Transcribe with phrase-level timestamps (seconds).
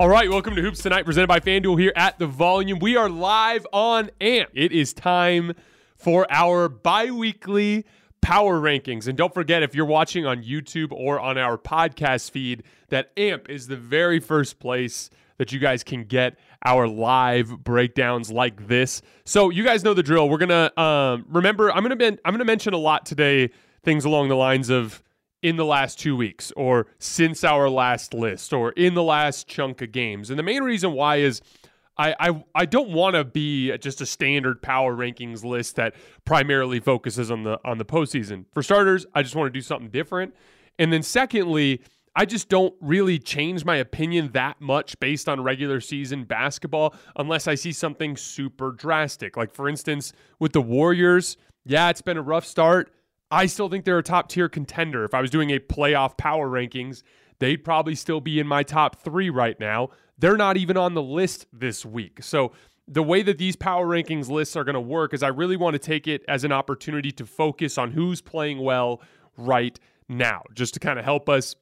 [0.00, 2.78] All right, welcome to Hoops Tonight, presented by FanDuel here at the Volume.
[2.78, 4.48] We are live on AMP.
[4.54, 5.52] It is time
[5.98, 7.84] for our bi weekly
[8.22, 9.08] power rankings.
[9.08, 13.50] And don't forget, if you're watching on YouTube or on our podcast feed, that AMP
[13.50, 19.02] is the very first place that you guys can get our live breakdowns like this.
[19.26, 20.30] So you guys know the drill.
[20.30, 21.70] We're gonna um, remember.
[21.70, 23.50] I'm gonna I'm gonna mention a lot today.
[23.82, 25.02] Things along the lines of
[25.42, 29.80] in the last two weeks or since our last list or in the last chunk
[29.82, 30.30] of games.
[30.30, 31.40] And the main reason why is
[31.96, 35.94] I, I, I don't want to be just a standard power rankings list that
[36.24, 38.46] primarily focuses on the on the postseason.
[38.52, 40.34] For starters, I just want to do something different.
[40.78, 41.82] And then secondly,
[42.16, 47.46] I just don't really change my opinion that much based on regular season basketball unless
[47.46, 49.36] I see something super drastic.
[49.36, 51.36] Like for instance, with the Warriors,
[51.66, 52.92] yeah, it's been a rough start
[53.30, 55.04] I still think they're a top tier contender.
[55.04, 57.02] If I was doing a playoff power rankings,
[57.38, 59.90] they'd probably still be in my top three right now.
[60.18, 62.22] They're not even on the list this week.
[62.22, 62.52] So,
[62.88, 65.74] the way that these power rankings lists are going to work is I really want
[65.74, 69.00] to take it as an opportunity to focus on who's playing well
[69.36, 69.78] right
[70.08, 71.54] now, just to kind of help us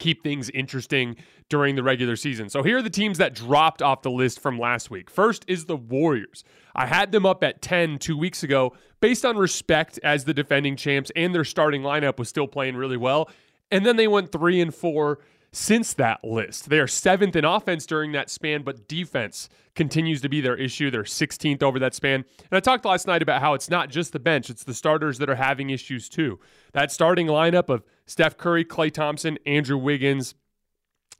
[0.00, 1.14] keep things interesting
[1.48, 2.48] during the regular season.
[2.48, 5.10] So here are the teams that dropped off the list from last week.
[5.10, 6.42] First is the Warriors.
[6.74, 10.76] I had them up at 10 two weeks ago based on respect as the defending
[10.76, 13.28] champs and their starting lineup was still playing really well.
[13.70, 15.18] And then they went 3 and 4
[15.52, 16.68] since that list.
[16.68, 20.90] They are seventh in offense during that span, but defense continues to be their issue.
[20.90, 22.24] They're 16th over that span.
[22.38, 25.18] And I talked last night about how it's not just the bench, it's the starters
[25.18, 26.38] that are having issues too.
[26.72, 30.34] That starting lineup of Steph Curry, Klay Thompson, Andrew Wiggins,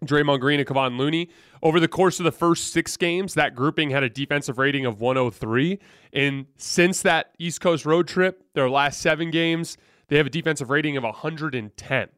[0.05, 1.29] Draymond Green, and Kevon Looney.
[1.63, 5.01] Over the course of the first six games, that grouping had a defensive rating of
[5.01, 5.79] 103.
[6.13, 9.77] And since that East Coast road trip, their last seven games,
[10.09, 12.09] they have a defensive rating of 110.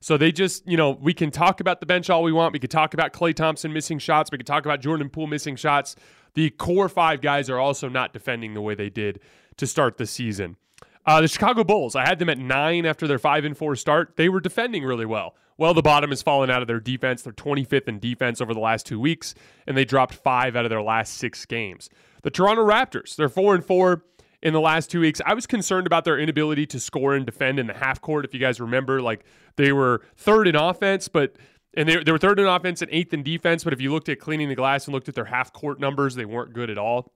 [0.00, 2.52] So they just, you know, we can talk about the bench all we want.
[2.52, 4.32] We could talk about Klay Thompson missing shots.
[4.32, 5.94] We could talk about Jordan Poole missing shots.
[6.34, 9.20] The core five guys are also not defending the way they did
[9.58, 10.56] to start the season.
[11.04, 14.14] Uh, the Chicago Bulls, I had them at nine after their five and four start.
[14.16, 15.34] They were defending really well.
[15.58, 17.22] Well, the bottom has fallen out of their defense.
[17.22, 19.34] They're 25th in defense over the last two weeks,
[19.66, 21.90] and they dropped five out of their last six games.
[22.22, 24.04] The Toronto Raptors, they're four and four
[24.42, 25.20] in the last two weeks.
[25.24, 28.24] I was concerned about their inability to score and defend in the half court.
[28.24, 29.24] If you guys remember, like
[29.56, 31.36] they were third in offense, but
[31.74, 33.64] and they, they were third in offense and eighth in defense.
[33.64, 36.14] But if you looked at cleaning the glass and looked at their half court numbers,
[36.14, 37.12] they weren't good at all.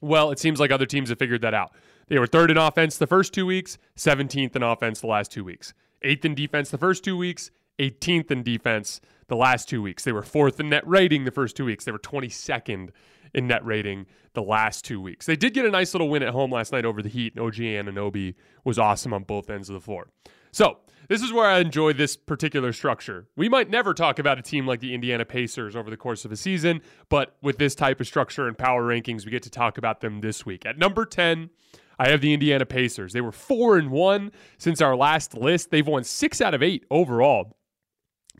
[0.00, 1.72] Well, it seems like other teams have figured that out.
[2.08, 5.44] They were third in offense the first two weeks, 17th in offense the last two
[5.44, 10.04] weeks, eighth in defense the first two weeks, 18th in defense the last two weeks.
[10.04, 11.84] They were fourth in net rating the first two weeks.
[11.84, 12.90] They were 22nd
[13.32, 15.26] in net rating the last two weeks.
[15.26, 17.44] They did get a nice little win at home last night over the Heat, and
[17.44, 18.34] OG Anunoby
[18.64, 20.08] was awesome on both ends of the floor.
[20.52, 20.78] So,
[21.08, 23.26] this is where I enjoy this particular structure.
[23.36, 26.32] We might never talk about a team like the Indiana Pacers over the course of
[26.32, 26.80] a season,
[27.10, 30.22] but with this type of structure and power rankings, we get to talk about them
[30.22, 30.64] this week.
[30.64, 31.50] At number 10,
[31.98, 33.12] I have the Indiana Pacers.
[33.12, 35.70] They were 4 and 1 since our last list.
[35.70, 37.56] They've won 6 out of 8 overall,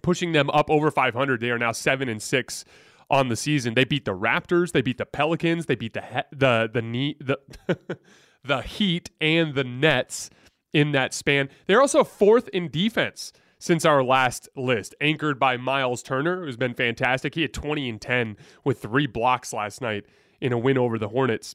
[0.03, 1.41] pushing them up over 500.
[1.41, 2.65] They are now 7 and 6
[3.11, 3.75] on the season.
[3.75, 7.99] They beat the Raptors, they beat the Pelicans, they beat the he- the the the
[8.45, 10.31] the Heat and the Nets
[10.73, 11.49] in that span.
[11.67, 16.75] They're also fourth in defense since our last list, anchored by Miles Turner, who's been
[16.75, 17.35] fantastic.
[17.35, 20.05] He had 20 and 10 with three blocks last night
[20.41, 21.55] in a win over the Hornets.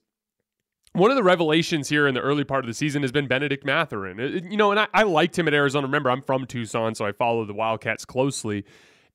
[0.94, 3.64] One of the revelations here in the early part of the season has been Bennedict
[3.64, 4.48] Mathurin.
[4.50, 5.86] You know, and I, I liked him at Arizona.
[5.86, 8.66] Remember, I'm from Tucson, so I follow the Wildcats closely.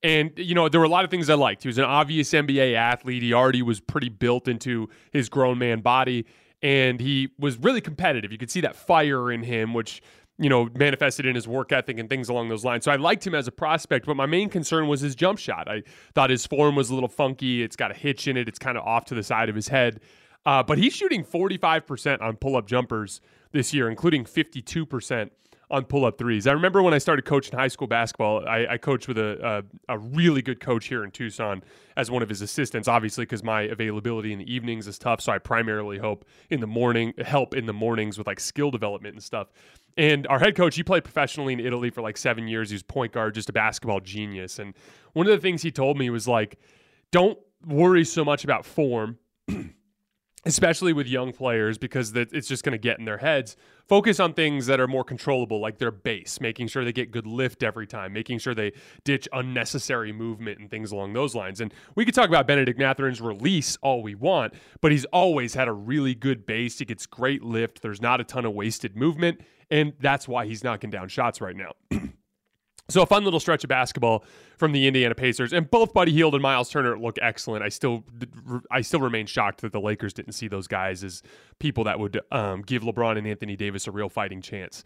[0.01, 1.63] And, you know, there were a lot of things I liked.
[1.63, 3.23] He was an obvious NBA athlete.
[3.23, 6.25] He already was pretty built into his grown man body
[6.65, 8.31] and he was really competitive.
[8.31, 10.01] You could see that fire in him, which
[10.37, 12.83] you know manifested in his work ethic and things along those lines.
[12.85, 15.69] So I liked him as a prospect, but my main concern was his jump shot.
[15.69, 15.83] I
[16.15, 17.61] thought his form was a little funky.
[17.61, 18.47] It's got a hitch in it.
[18.47, 19.99] It's kind of off to the side of his head.
[20.45, 23.21] Uh, but he's shooting 45% on pull up jumpers
[23.51, 25.31] this year, including 52%
[25.71, 26.45] on pull up threes.
[26.45, 29.95] I remember when I started coaching high school basketball, I, I coached with a, a,
[29.95, 31.63] a, really good coach here in Tucson
[31.97, 35.21] as one of his assistants, obviously, because my availability in the evenings is tough.
[35.21, 39.15] So I primarily hope in the morning, help in the mornings with like skill development
[39.15, 39.47] and stuff.
[39.97, 42.69] And our head coach, he played professionally in Italy for like seven years.
[42.69, 44.59] He was point guard, just a basketball genius.
[44.59, 44.75] And
[45.13, 46.59] one of the things he told me was like,
[47.11, 49.17] don't worry so much about form.
[50.45, 53.55] especially with young players because it's just going to get in their heads.
[53.87, 57.25] Focus on things that are more controllable, like their base, making sure they get good
[57.25, 58.71] lift every time, making sure they
[59.03, 61.61] ditch unnecessary movement and things along those lines.
[61.61, 65.67] And we could talk about Bennedict Mathurin's release all we want, but he's always had
[65.67, 66.79] a really good base.
[66.79, 67.81] He gets great lift.
[67.81, 71.55] There's not a ton of wasted movement, and that's why he's knocking down shots right
[71.55, 71.73] now.
[72.87, 74.23] So a fun little stretch of basketball
[74.57, 77.63] from the Indiana Pacers, and both Buddy Hield and Miles Turner look excellent.
[77.63, 78.03] I still,
[78.69, 81.23] I still remain shocked that the Lakers didn't see those guys as
[81.57, 84.83] people that would um, give LeBron and Anthony Davis a real fighting chance.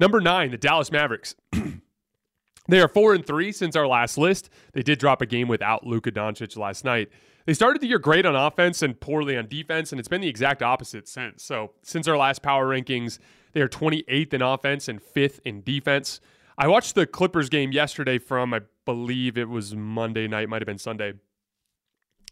[0.00, 1.34] Number nine, the Dallas Mavericks.
[2.68, 4.48] they are four and three since our last list.
[4.72, 7.10] They did drop a game without Luka Doncic last night.
[7.44, 10.28] They started the year great on offense and poorly on defense, and it's been the
[10.28, 11.42] exact opposite since.
[11.42, 13.18] So since our last power rankings,
[13.52, 16.20] they are 28th in offense and fifth in defense.
[16.58, 20.66] I watched the Clippers game yesterday from, I believe it was Monday night, might have
[20.66, 21.14] been Sunday.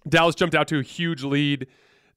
[0.08, 1.66] Dallas jumped out to a huge lead.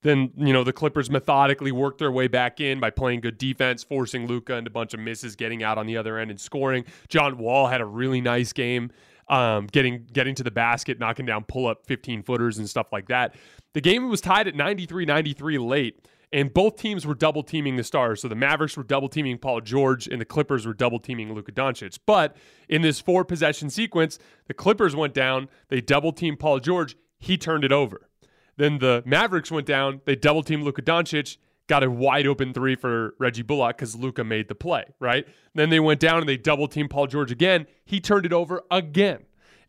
[0.02, 3.84] Then, you know, the Clippers methodically worked their way back in by playing good defense,
[3.84, 6.84] forcing Luka into a bunch of misses, getting out on the other end and scoring.
[7.08, 8.92] John Wall had a really nice game,
[9.30, 13.08] um, getting getting to the basket, knocking down pull up 15 footers and stuff like
[13.08, 13.36] that.
[13.74, 17.84] The game was tied at 93 93 late and both teams were double teaming the
[17.84, 18.22] stars.
[18.22, 21.52] So the Mavericks were double teaming Paul George, and the Clippers were double teaming Luka
[21.52, 22.00] Doncic.
[22.08, 22.36] But
[22.68, 27.38] in this four possession sequence, the Clippers went down, they double teamed Paul George, he
[27.38, 28.10] turned it over.
[28.58, 31.38] Then the Mavericks went down, they double teamed Luka Doncic,
[31.68, 35.28] got a wide open three for Reggie Bullock because Luka made the play, right?
[35.54, 37.68] Then they went down and they double teamed Paul George again.
[37.86, 39.20] He turned it over again.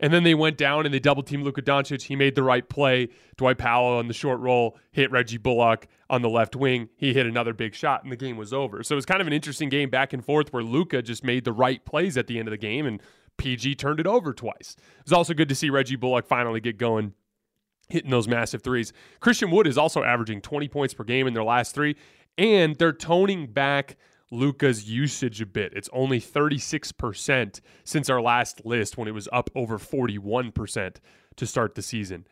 [0.01, 2.03] And then they went down and they double teamed Luka Doncic.
[2.03, 3.09] He made the right play.
[3.37, 6.89] Dwight Powell on the short roll hit Reggie Bullock on the left wing.
[6.97, 8.83] He hit another big shot and the game was over.
[8.83, 11.45] So it was kind of an interesting game back and forth where Luka just made
[11.45, 13.01] the right plays at the end of the game and
[13.37, 14.77] PG turned it over twice.
[14.79, 17.15] It was also good to see Reggie Bullock finally get going
[17.89, 18.93] hitting those massive threes.
[19.21, 21.97] Christian Wood is also averaging 20 points per game in their last three,
[22.39, 23.97] and they're toning back
[24.31, 25.73] Luka's usage a bit.
[25.75, 30.97] It's only 36% since our last list when it was up over 41%
[31.37, 32.27] to start the season.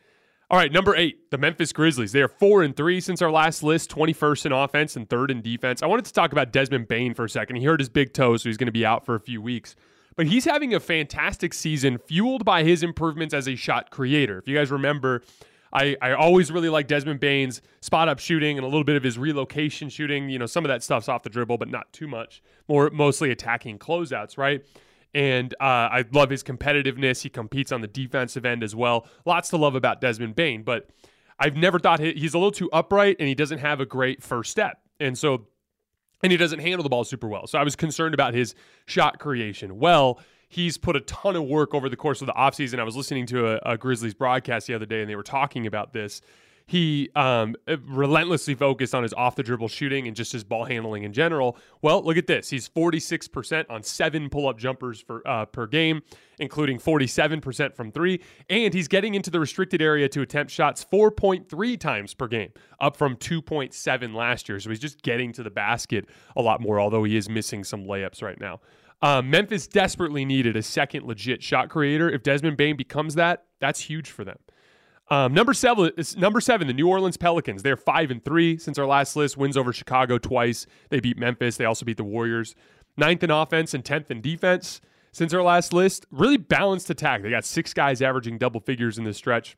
[0.49, 2.11] All right, number eight, the Memphis Grizzlies.
[2.11, 5.41] They are four and three since our last list, 21st in offense and third in
[5.41, 5.81] defense.
[5.81, 7.55] I wanted to talk about Desmond Bane for a second.
[7.55, 9.75] He hurt his big toe, so he's going to be out for a few weeks.
[10.15, 14.37] But he's having a fantastic season fueled by his improvements as a shot creator.
[14.37, 15.23] If you guys remember,
[15.73, 19.03] I, I always really like Desmond Bane's spot up shooting and a little bit of
[19.03, 20.29] his relocation shooting.
[20.29, 22.43] You know, some of that stuff's off the dribble, but not too much.
[22.67, 24.63] More mostly attacking closeouts, right?
[25.15, 27.23] And uh, I love his competitiveness.
[27.23, 29.07] He competes on the defensive end as well.
[29.25, 30.89] Lots to love about Desmond Bane, but
[31.39, 34.21] I've never thought he, he's a little too upright and he doesn't have a great
[34.21, 34.79] first step.
[34.99, 35.47] And so
[36.23, 37.47] and he doesn't handle the ball super well.
[37.47, 39.77] So I was concerned about his shot creation.
[39.77, 40.19] Well,
[40.53, 42.79] he's put a ton of work over the course of the offseason.
[42.79, 45.67] I was listening to a, a Grizzlies broadcast the other day, and they were talking
[45.67, 46.21] about this
[46.65, 47.55] he um,
[47.85, 51.57] relentlessly focused on his off the dribble shooting and just his ball handling in general.
[51.81, 52.49] Well, look at this.
[52.49, 56.01] He's 46% on seven pull up jumpers for, uh, per game,
[56.39, 58.21] including 47% from three.
[58.49, 62.95] And he's getting into the restricted area to attempt shots 4.3 times per game, up
[62.95, 64.59] from 2.7 last year.
[64.59, 67.85] So he's just getting to the basket a lot more, although he is missing some
[67.85, 68.61] layups right now.
[69.03, 72.09] Uh, Memphis desperately needed a second legit shot creator.
[72.09, 74.37] If Desmond Bane becomes that, that's huge for them.
[75.09, 77.63] Um, number seven number seven, the New Orleans Pelicans.
[77.63, 79.35] They're five and three since our last list.
[79.35, 80.65] Wins over Chicago twice.
[80.89, 81.57] They beat Memphis.
[81.57, 82.55] They also beat the Warriors.
[82.95, 84.79] Ninth in offense and tenth in defense
[85.11, 86.05] since our last list.
[86.09, 87.23] Really balanced attack.
[87.23, 89.57] They got six guys averaging double figures in this stretch.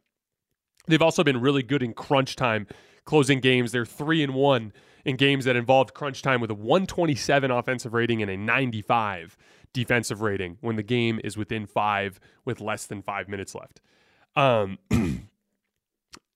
[0.87, 2.65] They've also been really good in crunch time,
[3.05, 3.71] closing games.
[3.71, 4.73] They're three and one
[5.05, 9.37] in games that involved crunch time with a 127 offensive rating and a 95
[9.71, 13.81] defensive rating when the game is within five with less than five minutes left.
[14.35, 14.79] Um,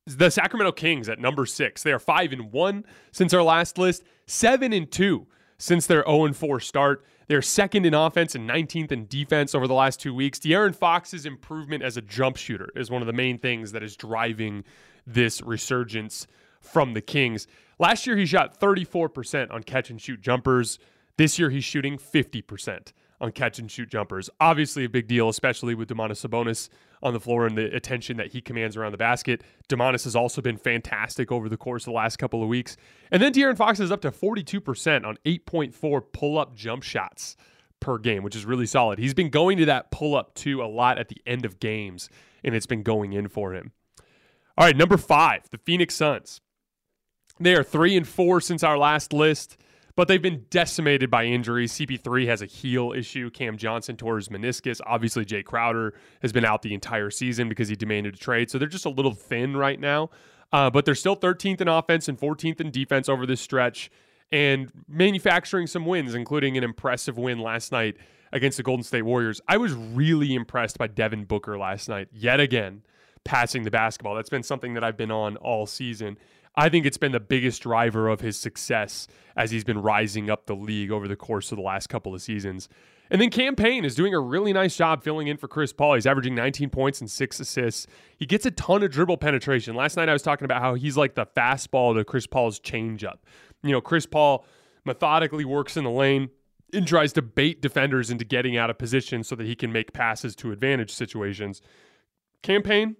[0.06, 1.84] the Sacramento Kings at number six.
[1.84, 6.26] They are five and one since our last list, seven and two since their 0
[6.26, 7.06] and 4 start.
[7.28, 10.40] They're second in offense and 19th in defense over the last two weeks.
[10.40, 13.96] De'Aaron Fox's improvement as a jump shooter is one of the main things that is
[13.96, 14.64] driving
[15.06, 16.26] this resurgence
[16.60, 17.46] from the Kings.
[17.80, 20.80] Last year, he shot 34% on catch and shoot jumpers.
[21.18, 24.30] This year, he's shooting 50% on catch and shoot jumpers.
[24.40, 26.70] Obviously, a big deal, especially with Domantas Sabonis
[27.02, 29.44] on the floor and the attention that he commands around the basket.
[29.70, 32.76] Domantas has also been fantastic over the course of the last couple of weeks.
[33.12, 37.38] And then De'Aaron Fox is up to 42% on 8.4 pull up jump shots
[37.80, 39.00] per game, which is really solid.
[39.00, 42.10] He's been going to that pull up too a lot at the end of games,
[42.44, 43.72] and it's been going in for him.
[44.58, 46.42] All right, number five, the Phoenix Suns.
[47.40, 49.58] They are three and four since our last list
[50.00, 51.74] but they've been decimated by injuries.
[51.74, 53.30] CP3 has a heel issue.
[53.30, 54.80] Cam Johnson tore his meniscus.
[54.86, 58.50] Obviously, Jae Crowder has been out the entire season because he demanded a trade.
[58.50, 60.10] So they're just a little thin right now.
[60.54, 63.92] Uh, but they're still 13th in offense and 14th in defense over this stretch
[64.32, 67.98] and manufacturing some wins, including an impressive win last night
[68.32, 69.42] against the Golden State Warriors.
[69.50, 72.84] I was really impressed by Devin Booker last night, yet again,
[73.26, 74.16] passing the basketball.
[74.16, 76.18] That's been something that I've been on all season.
[76.56, 80.46] I think it's been the biggest driver of his success as he's been rising up
[80.46, 82.68] the league over the course of the last couple of seasons.
[83.12, 85.96] And then Cam Payne is doing a really nice job filling in for Chris Paul.
[85.96, 87.88] He's averaging 19 points and six assists.
[88.18, 89.76] He gets a ton of dribble penetration.
[89.76, 93.18] Last night I was talking about how he's like the fastball to Chris Paul's changeup.
[93.64, 94.46] You know, Chris Paul
[94.86, 96.30] methodically works in the lane
[96.72, 99.92] and tries to bait defenders into getting out of position so that he can make
[99.92, 101.62] passes to advantage situations.
[102.44, 102.96] Cam Payne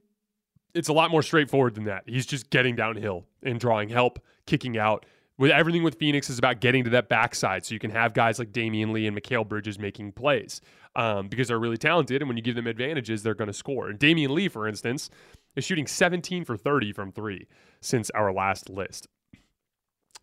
[0.74, 2.04] it's a lot more straightforward than that.
[2.06, 5.06] He's just getting downhill and drawing help, kicking out.
[5.38, 8.40] With everything with Phoenix is about getting to that backside, so you can have guys
[8.40, 10.60] like Damion Lee and Mikal Bridges making plays
[10.98, 13.88] um, because they're really talented, and when you give them advantages, they're going to score.
[13.88, 15.10] And Damion Lee, for instance,
[15.56, 17.48] is shooting 17 for 30 from three
[17.80, 19.08] since our last list.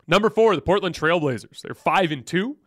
[0.07, 1.61] Number four, the Portland Trailblazers.
[1.61, 2.57] They're five and two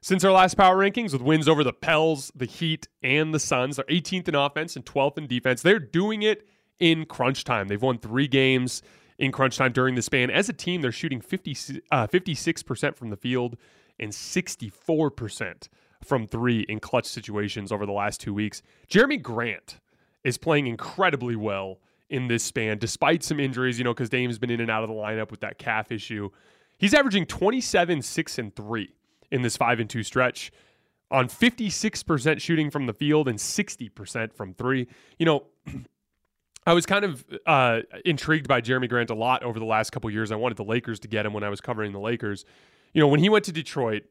[0.00, 3.76] since our last power rankings with wins over the Pels, the Heat, and the Suns.
[3.76, 5.62] They're 18th in offense and 12th in defense.
[5.62, 6.46] They're doing it
[6.80, 7.68] in crunch time.
[7.68, 8.82] They've won three games
[9.18, 10.30] in crunch time during the span.
[10.30, 13.56] As a team, they're shooting 50, uh, 56% from the field
[13.98, 15.68] and 64%
[16.04, 18.62] from three in clutch situations over the last two weeks.
[18.88, 19.80] Jerami Grant
[20.22, 24.50] is playing incredibly well in this span, despite some injuries, you know, because Dame's been
[24.50, 26.30] in and out of the lineup with that calf issue.
[26.78, 28.94] He's averaging 27, 6, and 3
[29.30, 30.52] in this 5 and 2 stretch
[31.10, 34.86] on 56% shooting from the field and 60% from three.
[35.18, 35.46] You know,
[36.68, 40.10] I was kind of uh, intrigued by Jerami Grant a lot over the last couple
[40.10, 40.30] years.
[40.30, 42.44] I wanted the Lakers to get him when I was covering the Lakers.
[42.92, 44.02] You know, when he went to Detroit,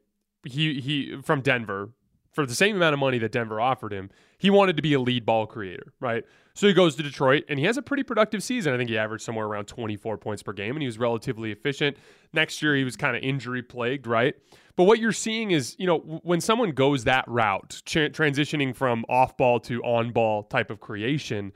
[0.43, 1.91] he he from Denver
[2.37, 4.99] for the same amount of money that Denver offered him, he wanted to be a
[4.99, 6.23] lead ball creator, right?
[6.53, 8.75] So he goes to Detroit and he has a pretty productive season.
[8.75, 11.97] I think he averaged somewhere around 24 points per game and he was relatively efficient.
[12.33, 14.35] Next year he was kind of injury plagued, right?
[14.75, 19.35] But what you're seeing is, you know, when someone goes that route, transitioning from off
[19.35, 21.53] ball to on ball type of creation,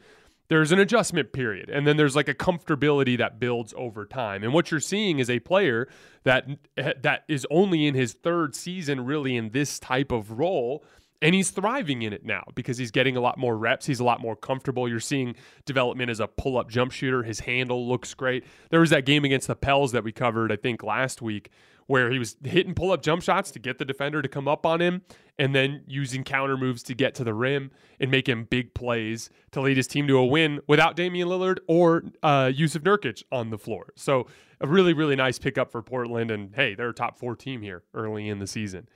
[0.52, 4.44] there's an adjustment period and then there's like a comfortability that builds over time.
[4.44, 5.88] And what you're seeing is a player
[6.26, 10.84] that eh, that is only in his third season really in this type of role
[11.22, 13.86] and he's thriving in it now because he's getting a lot more reps.
[13.86, 14.90] He's a lot more comfortable.
[14.90, 15.36] You're seeing
[15.66, 17.24] development as a pull up jump shooter.
[17.24, 18.44] His handle looks great.
[18.70, 21.52] There was that game against the Pels that we covered, I think, last week,
[21.86, 24.66] where he was hitting pull up jump shots to get the defender to come up
[24.66, 25.02] on him
[25.38, 29.30] and then using counter moves to get to the rim and make him big plays
[29.52, 33.50] to lead his team to a win without Damian Lillard or uh, Jusuf Nurkic on
[33.50, 33.94] the floor.
[33.96, 34.28] So,
[34.60, 36.30] a really, really nice pickup for Portland.
[36.30, 38.88] And hey, they're a top four team here early in the season.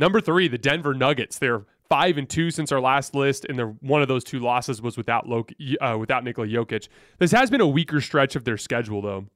[0.00, 1.38] Number three, the Denver Nuggets.
[1.38, 4.96] They're five and two since our last list, and one of those two losses was
[4.96, 6.88] without Lok- uh, without Nikola Jokic.
[7.18, 9.26] This has been a weaker stretch of their schedule, though.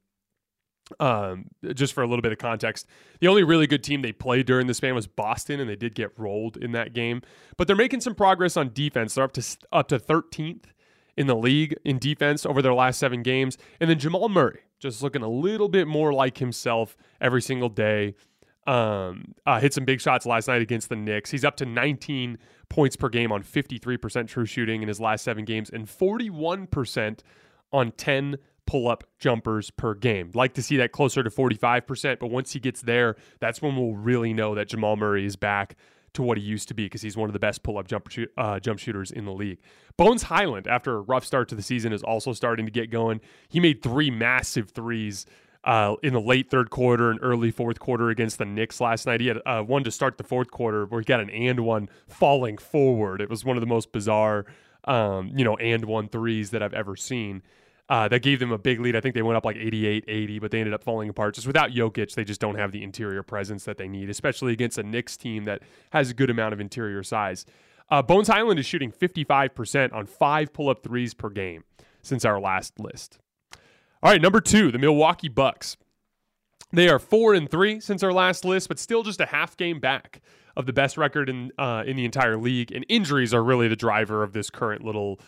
[1.00, 2.86] Um, just for a little bit of context,
[3.20, 5.94] the only really good team they played during this span was Boston, and they did
[5.94, 7.20] get rolled in that game.
[7.58, 9.14] But they're making some progress on defense.
[9.14, 10.64] They're up to up to 13th
[11.14, 15.02] in the league in defense over their last seven games, and then Jamal Murray just
[15.02, 18.14] looking a little bit more like himself every single day.
[18.66, 21.30] Um, uh, hit some big shots last night against the Knicks.
[21.30, 25.44] He's up to 19 points per game on 53% true shooting in his last seven
[25.44, 27.20] games and 41%
[27.72, 30.30] on 10 pull up jumpers per game.
[30.34, 33.94] Like to see that closer to 45%, but once he gets there, that's when we'll
[33.94, 35.76] really know that Jamal Murray is back
[36.14, 38.08] to what he used to be because he's one of the best pull up jump,
[38.38, 39.58] uh, jump shooters in the league.
[39.96, 43.20] Bones Hyland, after a rough start to the season, is also starting to get going.
[43.48, 45.26] He made three massive threes
[45.64, 49.20] uh, in the late third quarter and early fourth quarter against the Knicks last night.
[49.20, 51.88] He had uh, one to start the fourth quarter where he got an and one
[52.06, 53.20] falling forward.
[53.20, 54.44] It was one of the most bizarre,
[54.84, 57.42] um, you know, and one threes that I've ever seen.
[57.86, 58.96] Uh, that gave them a big lead.
[58.96, 61.34] I think they went up like 88 80, but they ended up falling apart.
[61.34, 64.78] Just without Jokic, they just don't have the interior presence that they need, especially against
[64.78, 65.60] a Knicks team that
[65.90, 67.44] has a good amount of interior size.
[67.90, 71.64] Uh, Bones Hyland is shooting 55% on five pull up threes per game
[72.00, 73.18] since our last list.
[74.04, 75.78] All right, number two, the Milwaukee Bucks.
[76.70, 79.80] They are four and three since our last list, but still just a half game
[79.80, 80.20] back
[80.54, 82.70] of the best record in uh, in the entire league.
[82.70, 85.20] And injuries are really the driver of this current little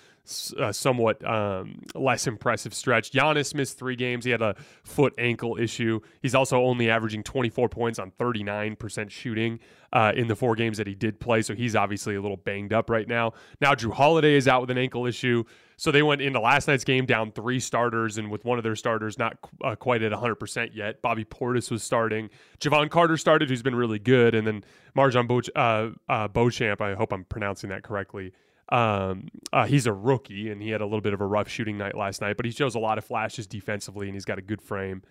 [0.58, 3.12] uh, somewhat um, less impressive stretch.
[3.12, 4.24] Giannis missed three games.
[4.24, 6.00] He had a foot ankle issue.
[6.22, 9.60] He's also only averaging 24 points on 39% shooting
[9.92, 11.42] uh, in the four games that he did play.
[11.42, 13.32] So he's obviously a little banged up right now.
[13.60, 15.44] Now, Jrue Holiday is out with an ankle issue.
[15.78, 18.76] So they went into last night's game down three starters, and with one of their
[18.76, 21.02] starters not uh, quite at 100% yet.
[21.02, 22.30] Bobby Portis was starting.
[22.60, 24.34] Jevon Carter started, who's been really good.
[24.34, 24.64] And then
[24.96, 28.32] MarJon Bo- uh, uh, Beauchamp, I hope I'm pronouncing that correctly,
[28.68, 31.78] um, uh, he's a rookie and he had a little bit of a rough shooting
[31.78, 34.42] night last night, but he shows a lot of flashes defensively and he's got a
[34.42, 35.02] good frame.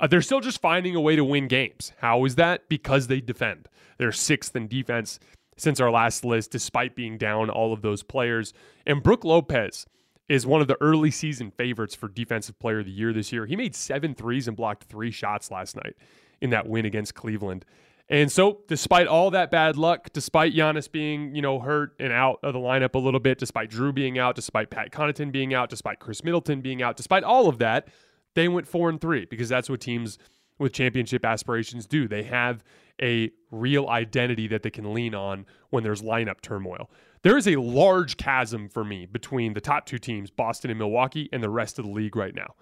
[0.00, 1.92] Uh, they're still just finding a way to win games.
[1.98, 2.68] How is that?
[2.68, 3.68] Because they defend.
[3.98, 5.20] They're sixth in defense
[5.56, 8.54] since our last list, despite being down all of those players.
[8.86, 9.86] And Brook Lopez
[10.28, 13.46] is one of the early season favorites for Defensive Player of the Year this year.
[13.46, 15.96] He made seven threes and blocked three shots last night
[16.40, 17.64] in that win against Cleveland.
[18.10, 22.40] And so, despite all that bad luck, despite Giannis being, you know, hurt and out
[22.42, 25.70] of the lineup a little bit, despite Jrue being out, despite Pat Connaughton being out,
[25.70, 27.86] despite Khris Middleton being out, despite all of that,
[28.34, 30.18] they went four and three because that's what teams
[30.58, 32.08] with championship aspirations do.
[32.08, 32.64] They have
[33.00, 36.90] a real identity that they can lean on when there's lineup turmoil.
[37.22, 41.28] There is a large chasm for me between the top two teams, Boston and Milwaukee,
[41.32, 42.54] and the rest of the league right now.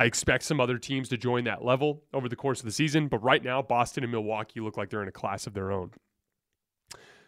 [0.00, 3.06] I expect some other teams to join that level over the course of the season,
[3.06, 5.90] but right now, Boston and Milwaukee look like they're in a class of their own.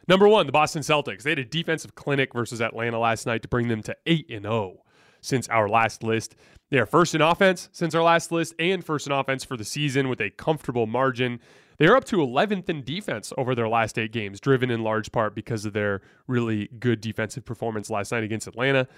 [0.08, 1.22] Number one, the Boston Celtics.
[1.22, 4.44] They had a defensive clinic versus Atlanta last night to bring them to 8 and
[4.44, 4.78] 0
[5.20, 6.34] since our last list.
[6.70, 9.64] They are first in offense since our last list and first in offense for the
[9.64, 11.40] season with a comfortable margin.
[11.76, 15.12] They are up to 11th in defense over their last eight games, driven in large
[15.12, 18.88] part because of their really good defensive performance last night against Atlanta.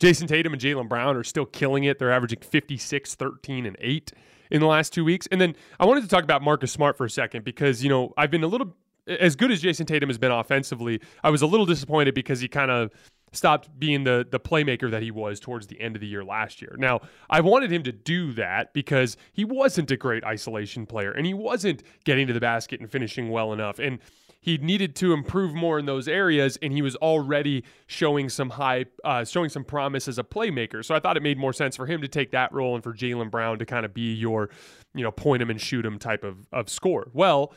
[0.00, 1.98] Jayson Tatum and Jaylen Brown are still killing it.
[1.98, 4.12] They're averaging 56, 13, and 8
[4.50, 5.26] in the last two weeks.
[5.30, 8.12] And then I wanted to talk about Marcus Smart for a second because, you know,
[8.16, 8.74] I've been a little,
[9.06, 12.48] as good as Jayson Tatum has been offensively, I was a little disappointed because he
[12.48, 12.90] kind of
[13.32, 16.60] stopped being the the playmaker that he was towards the end of the year last
[16.60, 16.74] year.
[16.78, 21.24] Now, I wanted him to do that because he wasn't a great isolation player and
[21.26, 23.78] he wasn't getting to the basket and finishing well enough.
[23.78, 24.00] And
[24.40, 28.86] he needed to improve more in those areas, and he was already showing some high,
[29.04, 30.84] uh, showing some promise as a playmaker.
[30.84, 32.94] So I thought it made more sense for him to take that role and for
[32.94, 34.50] Jaylen Brown to kind of be your,
[34.94, 37.10] you know, point him and shoot him type of of score.
[37.12, 37.52] Well,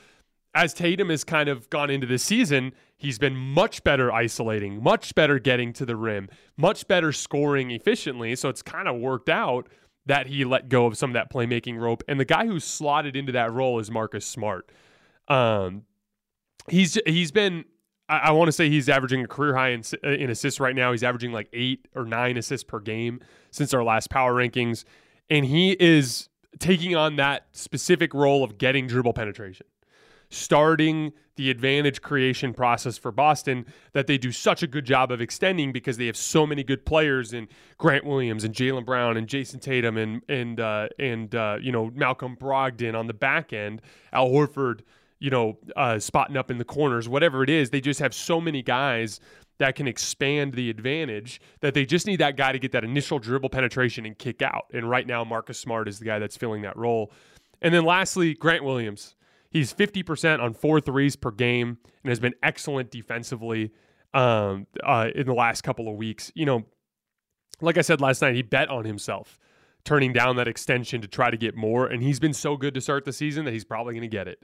[0.54, 5.16] as Tatum has kind of gone into this season, he's been much better isolating, much
[5.16, 8.36] better getting to the rim, much better scoring efficiently.
[8.36, 9.68] So it's kind of worked out
[10.06, 12.04] that he let go of some of that playmaking rope.
[12.08, 14.70] And the guy who slotted into that role is Marcus Smart.
[15.28, 15.84] Um,
[16.70, 17.66] he's he's been
[18.10, 20.92] I, want to say he's averaging a career high in, in assists right now.
[20.92, 24.84] He's averaging like eight or nine assists per game since our last power rankings,
[25.30, 26.28] and he is
[26.60, 29.66] taking on that specific role of getting dribble penetration
[30.34, 35.22] starting the advantage creation process for Boston that they do such a good job of
[35.22, 37.48] extending because they have so many good players in
[37.78, 41.92] Grant Williams and Jaylen Brown and Jayson Tatum and and uh, and uh, you know
[41.96, 44.82] Malcolm Brogdon on the back end, Al Horford,
[45.24, 47.70] you know, uh, spotting up in the corners, whatever it is.
[47.70, 49.22] They just have so many guys
[49.58, 53.20] that can expand the advantage that they just need that guy to get that initial
[53.20, 54.66] dribble penetration and kick out.
[54.74, 57.10] And right now, Marcus Smart is the guy that's filling that role.
[57.62, 59.16] And then lastly, Grant Williams.
[59.50, 63.72] He's 50% on four threes per game and has been excellent defensively
[64.14, 66.34] um, uh, in the last couple of weeks.
[66.36, 66.66] You know,
[67.62, 69.40] like I said last night, he bet on himself
[69.86, 72.82] turning down that extension to try to get more, and he's been so good to
[72.82, 74.44] start the season that he's probably going to get it.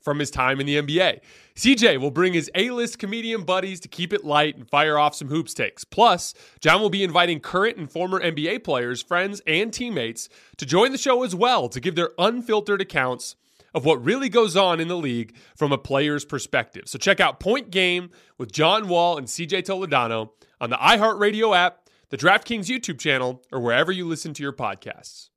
[0.00, 1.20] from his time in the NBA.
[1.54, 5.14] CJ will bring his A list comedian buddies to keep it light and fire off
[5.14, 5.84] some hoops takes.
[5.84, 10.92] Plus, John will be inviting current and former NBA players, friends, and teammates to join
[10.92, 13.36] the show as well to give their unfiltered accounts
[13.74, 16.84] of what really goes on in the league from a player's perspective.
[16.86, 21.88] So check out Point Game with John Wall and CJ Toledano on the iHeartRadio app,
[22.10, 25.28] the DraftKings YouTube channel, or wherever you listen to your podcasts.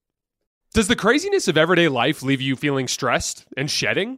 [0.73, 4.17] Does the craziness of everyday life leave you feeling stressed and shedding?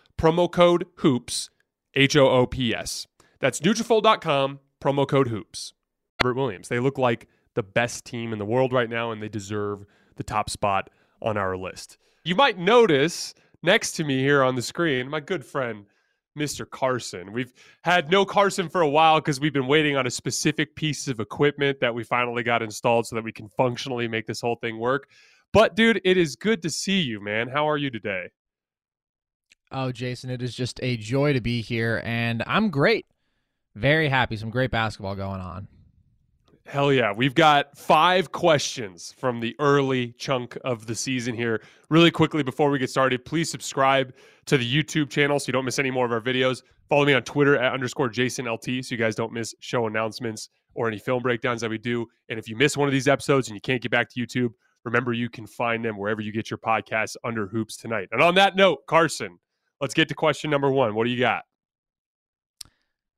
[0.21, 1.49] promo code HOOPS,
[1.95, 3.07] H-O-O-P-S.
[3.39, 5.73] That's Nutrafol.com, promo code HOOPS.
[6.23, 6.69] Robert Williams.
[6.69, 9.83] They look like the best team in the world right now, and they deserve
[10.17, 10.91] the top spot
[11.23, 11.97] on our list.
[12.23, 15.87] You might notice next to me here on the screen, my good friend,
[16.37, 16.69] Mr.
[16.69, 17.33] Carson.
[17.33, 17.51] We've
[17.83, 21.19] had no Carson for a while because we've been waiting on a specific piece of
[21.19, 24.77] equipment that we finally got installed so that we can functionally make this whole thing
[24.77, 25.09] work.
[25.51, 27.47] But, dude, it is good to see you, man.
[27.47, 28.29] How are you today?
[29.71, 33.05] Oh, Jason, it is just a joy to be here, and I'm great.
[33.75, 34.35] Very happy.
[34.35, 35.67] Some great basketball going on.
[36.65, 37.11] Hell yeah.
[37.11, 41.61] We've got five questions from the early chunk of the season here.
[41.89, 44.13] Really quickly before we get started, please subscribe
[44.45, 46.63] to the YouTube channel so you don't miss any more of our videos.
[46.87, 50.49] Follow me on Twitter at underscore Jason LT so you guys don't miss show announcements
[50.73, 52.05] or any film breakdowns that we do.
[52.29, 54.49] And if you miss one of these episodes and you can't get back to YouTube,
[54.83, 58.07] remember you can find them wherever you get your podcasts under Hoops tonight.
[58.11, 59.39] And on that note, Carson,
[59.81, 60.95] let's get to question number one.
[60.95, 61.43] What do you got?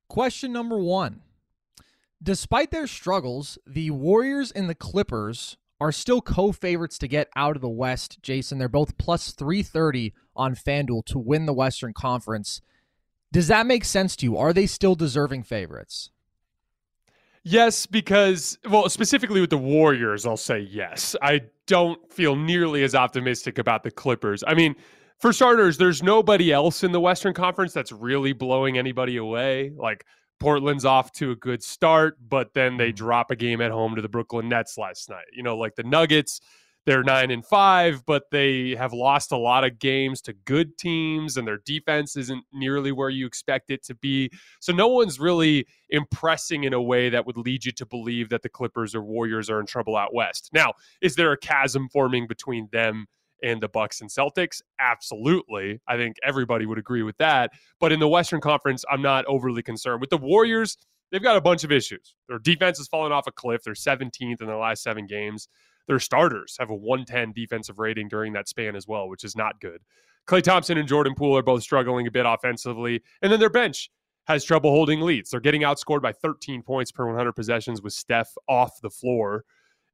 [0.08, 1.20] Question number one.
[2.22, 7.56] Despite their struggles, the Warriors and the Clippers are still co favorites to get out
[7.56, 8.22] of the West.
[8.22, 12.62] Jason, they're both plus 330 on FanDuel to win the Western Conference.
[13.30, 14.36] Does that make sense to you?
[14.36, 16.10] Are they still deserving favorites?
[17.42, 21.14] Yes, because, well, specifically with the Warriors, I'll say yes.
[21.20, 24.42] I don't feel nearly as optimistic about the Clippers.
[24.46, 24.76] I mean,
[25.24, 29.72] for starters, there's nobody else in the Western Conference that's really blowing anybody away.
[29.74, 30.04] Like,
[30.38, 32.96] Portland's off to a good start, but then they mm-hmm.
[32.96, 35.24] drop a game at home to the Brooklyn Nets last night.
[35.32, 36.42] You know, like the Nuggets,
[36.84, 41.38] they're nine and five, but they have lost a lot of games to good teams,
[41.38, 44.30] and their defense isn't nearly where you expect it to be.
[44.60, 48.42] So no one's really impressing in a way that would lead you to believe that
[48.42, 50.50] the Clippers or Warriors are in trouble out west.
[50.52, 53.06] Now, is there a chasm forming between them?
[53.42, 54.62] And the Bucks and Celtics?
[54.78, 55.80] Absolutely.
[55.88, 57.50] I think everybody would agree with that.
[57.80, 60.00] But in the Western Conference, I'm not overly concerned.
[60.00, 60.76] With the Warriors,
[61.10, 62.14] they've got a bunch of issues.
[62.28, 63.62] Their defense has fallen off a cliff.
[63.64, 65.48] They're 17th in their last seven games.
[65.86, 69.60] Their starters have a 110 defensive rating during that span as well, which is not
[69.60, 69.80] good.
[70.26, 73.02] Klay Thompson and Jordan Poole are both struggling a bit offensively.
[73.20, 73.90] And then their bench
[74.26, 75.30] has trouble holding leads.
[75.30, 79.44] They're getting outscored by 13 points per 100 possessions with Steph off the floor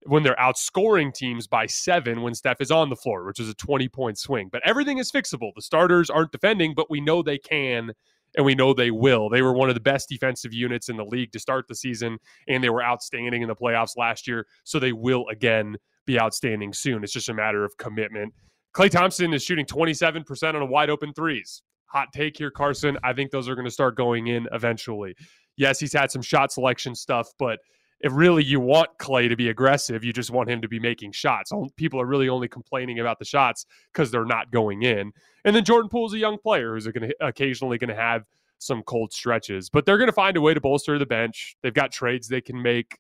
[0.05, 3.55] when they're outscoring teams by seven when Steph is on the floor, which is a
[3.55, 4.49] 20 point swing.
[4.51, 5.53] But everything is fixable.
[5.55, 7.93] The starters aren't defending, but we know they can
[8.37, 9.29] and we know they will.
[9.29, 12.19] They were one of the best defensive units in the league to start the season,
[12.49, 14.47] and they were outstanding in the playoffs last year.
[14.65, 17.03] So they will again be outstanding soon.
[17.03, 18.33] It's just a matter of commitment.
[18.75, 21.63] Klay Thompson is shooting 27% on a wide open threes.
[21.87, 22.97] Hot take here, Carson.
[23.03, 25.17] I think those are going to start going in eventually.
[25.57, 27.59] Yes, he's had some shot selection stuff, but
[28.01, 31.13] if really you want Klay to be aggressive, you just want him to be making
[31.13, 31.53] shots.
[31.77, 35.13] People are really only complaining about the shots because they're not going in.
[35.45, 38.25] And then Jordan Poole is a young player who's to occasionally going to have
[38.59, 41.57] some cold stretches, but they're going to find a way to bolster the bench.
[41.63, 42.99] They've got trades they can make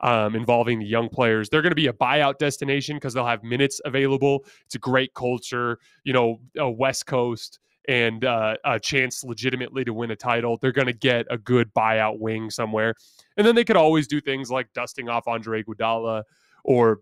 [0.00, 1.48] um, involving the young players.
[1.48, 4.44] They're going to be a buyout destination because they'll have minutes available.
[4.64, 9.92] It's a great culture, you know, a West Coast and uh, a chance legitimately to
[9.92, 12.94] win a title, they're going to get a good buyout wing somewhere.
[13.36, 16.22] And then they could always do things like dusting off Andre Iguodala
[16.64, 17.00] or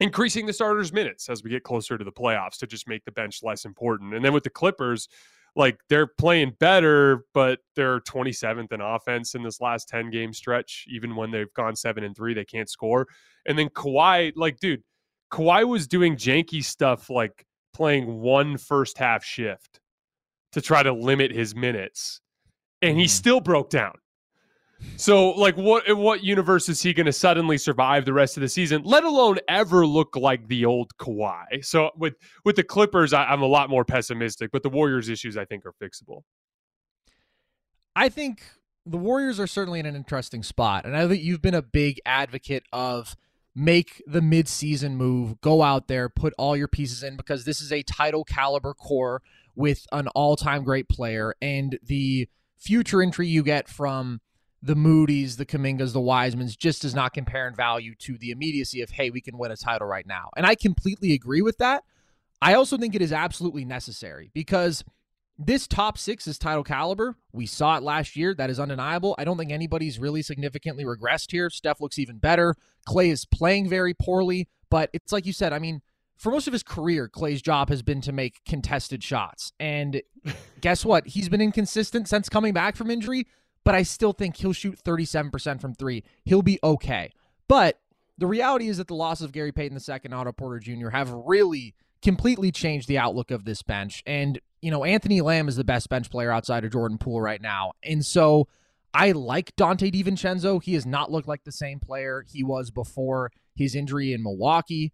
[0.00, 3.12] increasing the starters' minutes as we get closer to the playoffs to just make the
[3.12, 4.14] bench less important.
[4.14, 5.08] And then with the Clippers,
[5.56, 10.84] like they're playing better, but they're 27th in offense in this last 10 game stretch.
[10.88, 13.06] Even when they've gone seven and three, they can't score.
[13.46, 14.82] And then Kawhi, like, dude,
[15.32, 19.80] Kawhi was doing janky stuff like playing one first half shift
[20.54, 22.20] to try to limit his minutes,
[22.82, 23.10] and he mm.
[23.10, 23.92] still broke down.
[24.96, 28.42] So, like, what in what universe is he going to suddenly survive the rest of
[28.42, 28.82] the season?
[28.84, 31.64] Let alone ever look like the old Kawhi.
[31.64, 32.14] So, with
[32.44, 35.64] with the Clippers, I, I'm a lot more pessimistic, but the Warriors' issues I think
[35.66, 36.22] are fixable.
[37.96, 38.42] I think
[38.86, 42.00] the Warriors are certainly in an interesting spot, and I think you've been a big
[42.04, 43.16] advocate of
[43.54, 47.72] make the midseason move, go out there, put all your pieces in because this is
[47.72, 49.22] a title caliber core
[49.54, 54.20] with an all-time great player and the future entry you get from
[54.62, 58.80] the Moody's, the Kumingas, the Wisemans just does not compare in value to the immediacy
[58.80, 60.30] of, hey, we can win a title right now.
[60.36, 61.84] And I completely agree with that.
[62.40, 64.82] I also think it is absolutely necessary because
[65.38, 67.16] this top six is title caliber.
[67.32, 68.34] We saw it last year.
[68.34, 69.14] That is undeniable.
[69.18, 71.50] I don't think anybody's really significantly regressed here.
[71.50, 72.54] Steph looks even better.
[72.88, 75.82] Klay is playing very poorly, but it's like you said, I mean,
[76.16, 79.52] for most of his career, Klay's job has been to make contested shots.
[79.58, 80.02] And
[80.60, 81.06] guess what?
[81.08, 83.26] He's been inconsistent since coming back from injury,
[83.64, 86.04] but I still think he'll shoot 37% from three.
[86.24, 87.12] He'll be okay.
[87.48, 87.80] But
[88.16, 90.90] the reality is that the loss of Gary Payton II and Otto Porter Jr.
[90.90, 94.02] have really completely changed the outlook of this bench.
[94.06, 97.40] And, you know, Anthony Lamb is the best bench player outside of Jordan Poole right
[97.40, 97.72] now.
[97.82, 98.46] And so
[98.92, 100.62] I like Donte DiVincenzo.
[100.62, 104.92] He has not looked like the same player he was before his injury in Milwaukee.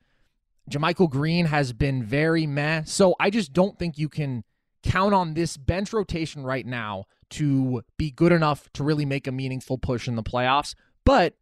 [0.70, 2.82] JaMychal Green has been very meh.
[2.84, 4.44] So I just don't think you can
[4.82, 9.32] count on this bench rotation right now to be good enough to really make a
[9.32, 10.74] meaningful push in the playoffs.
[11.04, 11.34] But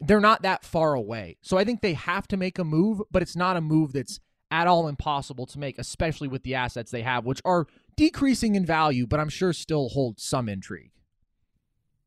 [0.00, 1.38] they're not that far away.
[1.42, 4.20] So I think they have to make a move, but it's not a move that's
[4.50, 8.64] at all impossible to make, especially with the assets they have, which are decreasing in
[8.64, 10.92] value, but I'm sure still hold some intrigue.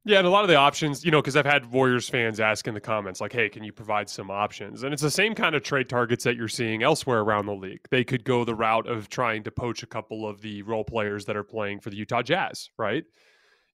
[0.04, 2.68] Yeah, and a lot of the options, you know, because I've had Warriors fans ask
[2.68, 4.82] in the comments, like, hey, can you provide some options?
[4.82, 7.82] And it's the same kind of trade targets that you're seeing elsewhere around the league.
[7.92, 11.26] They could go the route of trying to poach a couple of the role players
[11.26, 13.04] that are playing for the Utah Jazz, right?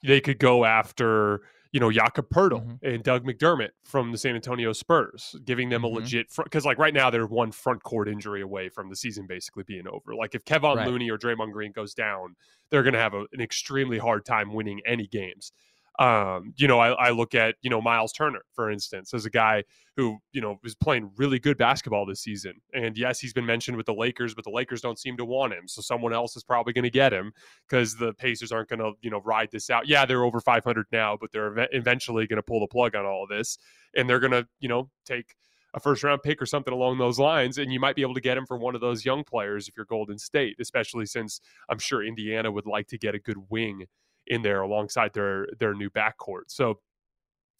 [0.04, 2.94] They could go after, you know, Jakob Poeltl Mhm.
[2.96, 5.86] and Doug McDermott from the San Antonio Spurs, giving them Mhm.
[5.86, 6.48] a legit front.
[6.52, 9.88] Because, like, right now, they're one front court injury away from the season basically being
[9.88, 10.13] over.
[10.13, 10.88] Like, if Kevon Right.
[10.88, 12.36] Looney or Draymond Green goes down,
[12.70, 15.54] they're going to have a, an extremely hard time winning any games.
[16.00, 19.30] Um, you know, I, I look at you know Miles Turner, for instance, as a
[19.30, 19.64] guy
[19.96, 22.54] who you know was playing really good basketball this season.
[22.74, 25.54] And yes, he's been mentioned with the Lakers, but the Lakers don't seem to want
[25.54, 27.32] him, so someone else is probably going to get him
[27.68, 29.88] because the Pacers aren't going to you know ride this out.
[29.88, 33.06] Yeah, they're over 500 now, but they're ev- eventually going to pull the plug on
[33.06, 33.58] all of this,
[33.96, 35.36] and they're going to you know take
[35.74, 38.22] a first round pick or something along those lines, and you might be able to
[38.22, 41.80] get him for one of those young players if you're Golden State, especially since I'm
[41.80, 43.88] sure Indiana would like to get a good wing
[44.28, 46.44] in there alongside their their new backcourt.
[46.48, 46.80] So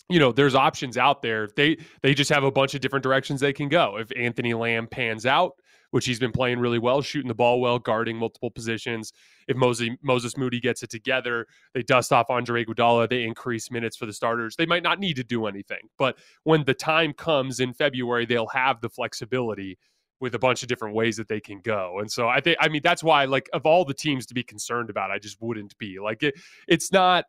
[0.10, 1.50] you know there's options out there.
[1.56, 3.98] They they just have a bunch of different directions they can go.
[3.98, 5.54] If anthony lamb pans out
[5.92, 9.14] which he's been playing really well shooting the ball well guarding multiple positions
[9.48, 13.96] if moses, moses moody gets it together they dust off andre Iguodala, they increase minutes
[13.96, 15.90] for the starters they might not need to do anything.
[15.98, 19.78] But when the time comes in february they'll have the flexibility
[20.20, 22.68] with a bunch of different ways that they can go and so i think i
[22.68, 25.78] mean that's why like of all the teams to be concerned about i just wouldn't
[25.78, 26.36] be like it,
[26.68, 27.26] it's not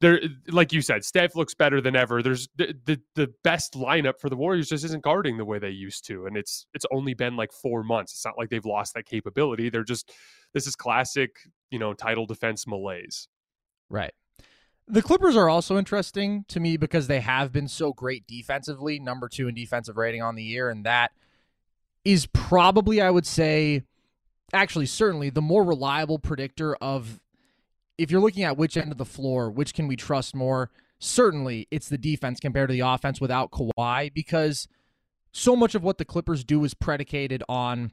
[0.00, 4.18] there like you said steph looks better than ever there's the, the the best lineup
[4.18, 7.14] for the warriors just isn't guarding the way they used to and it's it's only
[7.14, 10.10] been like four months it's not like they've lost that capability they're just
[10.54, 11.36] this is classic
[11.70, 13.28] you know title defense malaise
[13.90, 14.14] Right.
[14.88, 19.28] The Clippers are also interesting to me because they have been so great defensively, number
[19.28, 21.12] two in defensive rating on the year, and that
[22.04, 23.82] is probably, I would say,
[24.52, 27.20] actually, certainly the more reliable predictor of
[27.98, 31.68] if you're looking at which end of the floor, which can we trust more, certainly
[31.70, 34.68] it's the defense compared to the offense without Kawhi because
[35.32, 37.92] so much of what the Clippers do is predicated on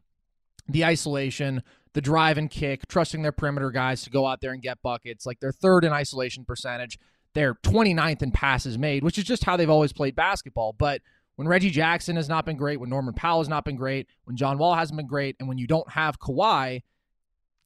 [0.67, 4.61] the isolation, the drive and kick, trusting their perimeter guys to go out there and
[4.61, 5.25] get buckets.
[5.25, 6.97] Like they're third in isolation percentage.
[7.33, 10.73] They're 29th in passes made, which is just how they've always played basketball.
[10.73, 11.01] But
[11.37, 14.35] when Reggie Jackson has not been great, when Norman Powell has not been great, when
[14.35, 16.81] John Wall hasn't been great, and when you don't have Kawhi,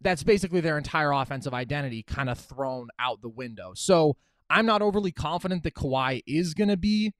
[0.01, 3.71] that's basically their entire offensive identity kind of thrown out the window.
[3.73, 4.17] So
[4.49, 7.13] I'm not overly confident that Kawhi is going to be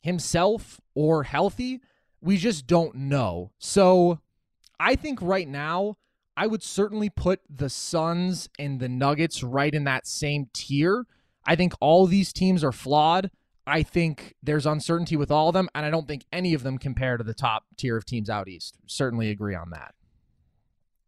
[0.00, 1.80] himself or healthy.
[2.22, 3.52] We just don't know.
[3.58, 4.20] So
[4.80, 5.98] I think right now,
[6.38, 11.04] I would certainly put the Suns and the Nuggets right in that same tier.
[11.44, 13.30] I think all these teams are flawed.
[13.68, 16.78] I think there's uncertainty with all of them, and I don't think any of them
[16.78, 18.76] compare to the top tier of teams out east.
[18.86, 19.94] Certainly agree on that.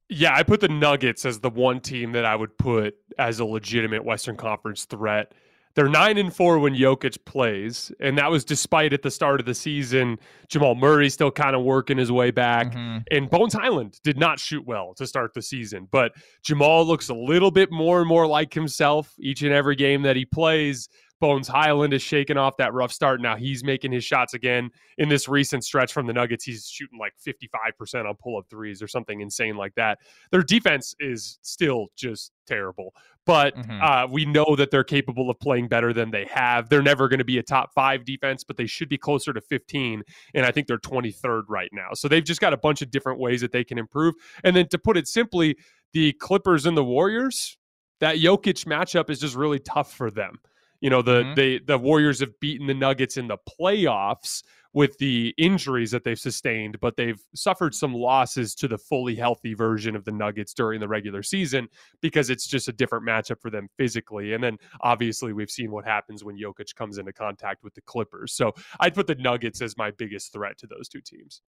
[0.09, 3.45] yeah i put the nuggets as the one team that i would put as a
[3.45, 5.33] legitimate western conference threat
[5.77, 9.47] they're nine and four when Jokic plays, and that was despite at the start of
[9.47, 10.19] the season
[10.49, 12.73] Jamal Murray still kind of working his way back.
[12.73, 12.99] Mm-hmm.
[13.13, 17.15] And Bones Hyland did not shoot well to start the season, but Jamal looks a
[17.15, 20.89] little bit more and more like himself each and every game that he plays.
[21.21, 23.21] Bones Hyland is shaking off that rough start.
[23.21, 24.71] Now he's making his shots again.
[24.99, 28.83] In this recent stretch from the Nuggets, he's shooting like 55% on pull up threes
[28.83, 29.99] or something insane like that.
[30.31, 32.95] Their defense is still just terrible,
[33.27, 33.83] but Mhm.
[33.83, 36.69] uh, we know that they're capable of playing better than they have.
[36.69, 39.41] They're never going to be a top five defense, but they should be closer to
[39.41, 40.03] 15.
[40.35, 41.89] And I think they're 23rd right now.
[41.93, 44.15] So they've just got a bunch of different ways that they can improve.
[44.43, 45.57] And then to put it simply,
[45.93, 47.59] the Clippers and the Warriors,
[48.01, 50.39] that Jokic matchup is just really tough for them.
[50.81, 51.37] You know, the Mhm.
[51.37, 56.19] they the Warriors have beaten the Nuggets in the playoffs with the injuries that they've
[56.19, 60.79] sustained, but they've suffered some losses to the fully healthy version of the Nuggets during
[60.79, 61.69] the regular season
[62.01, 64.33] because it's just a different matchup for them physically.
[64.33, 68.33] And then obviously we've seen what happens when Jokic comes into contact with the Clippers.
[68.33, 71.43] So I'd put the Nuggets as my biggest threat to those two teams.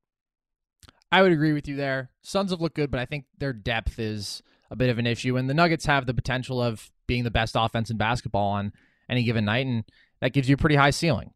[1.12, 2.10] I would agree with you there.
[2.22, 5.36] Suns have looked good, but I think their depth is a bit of an issue.
[5.36, 8.72] And the Nuggets have the potential of being the best offense in basketball on
[9.12, 9.84] any given night, and
[10.20, 11.32] that gives you a pretty high ceiling.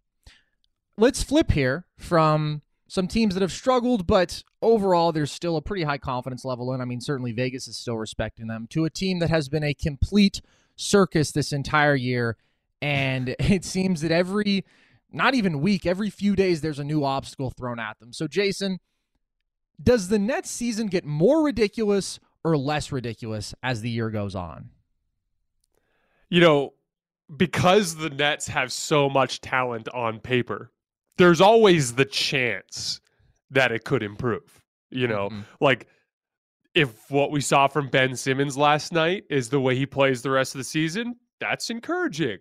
[0.97, 5.83] Let's flip here from some teams that have struggled, but overall there's still a pretty
[5.85, 9.19] high confidence level And I mean, certainly Vegas is still respecting them, to a team
[9.19, 10.41] that has been a complete
[10.77, 12.37] circus this entire year.
[12.81, 14.65] And it seems that every,
[15.13, 18.13] not even week, every few days, there's a new obstacle thrown at them.
[18.13, 18.79] So, Jason,
[19.83, 24.71] does the Nets season get more ridiculous or less ridiculous as the year goes on?
[26.29, 26.75] You know,
[27.35, 30.71] because the Nets have so much talent on paper,
[31.19, 33.01] there's always the chance
[33.51, 34.61] that it could improve.
[34.91, 35.45] You know, Mhm.
[35.61, 35.89] like
[36.75, 40.31] if what we saw from Ben Simmons last night is the way he plays the
[40.31, 42.39] rest of the season, that's encouraging.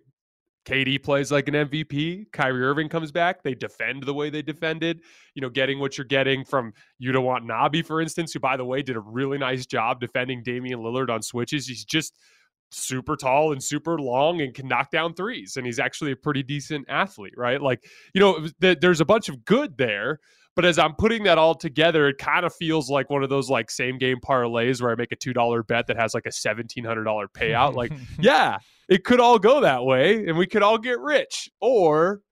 [0.66, 2.26] KD plays like an MVP.
[2.32, 3.42] Kyrie Irving comes back.
[3.42, 5.00] They defend the way they defended.
[5.34, 8.56] You know, getting what you're getting from you don't want Watanabe, for instance, who, by
[8.56, 11.68] the way, did a really nice job defending Damian Lillard on switches.
[11.68, 12.18] He's just
[12.70, 15.56] super tall and super long and can knock down threes.
[15.56, 17.60] And he's actually a pretty decent athlete, right?
[17.60, 20.20] Like, you know, th- there's a bunch of good there.
[20.54, 23.50] But as I'm putting that all together, it kind of feels like one of those
[23.50, 26.32] like same game parlays where I make a two dollar bet that has like a
[26.32, 27.74] seventeen hundred dollar payout.
[27.74, 28.56] like, yeah,
[28.88, 31.50] it could all go that way, and we could all get rich.
[31.60, 32.22] Or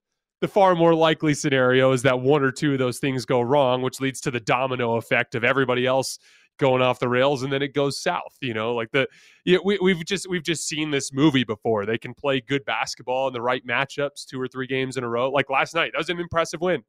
[0.41, 3.83] the far more likely scenario is that one or two of those things go wrong,
[3.83, 6.19] which leads to the domino effect of everybody else
[6.59, 9.09] going off the rails and then it goes south you know like the
[9.45, 13.27] yeah, we, we've just we've just seen this movie before they can play good basketball
[13.27, 15.99] in the right matchups two or three games in a row like last night that
[15.99, 16.83] was an impressive win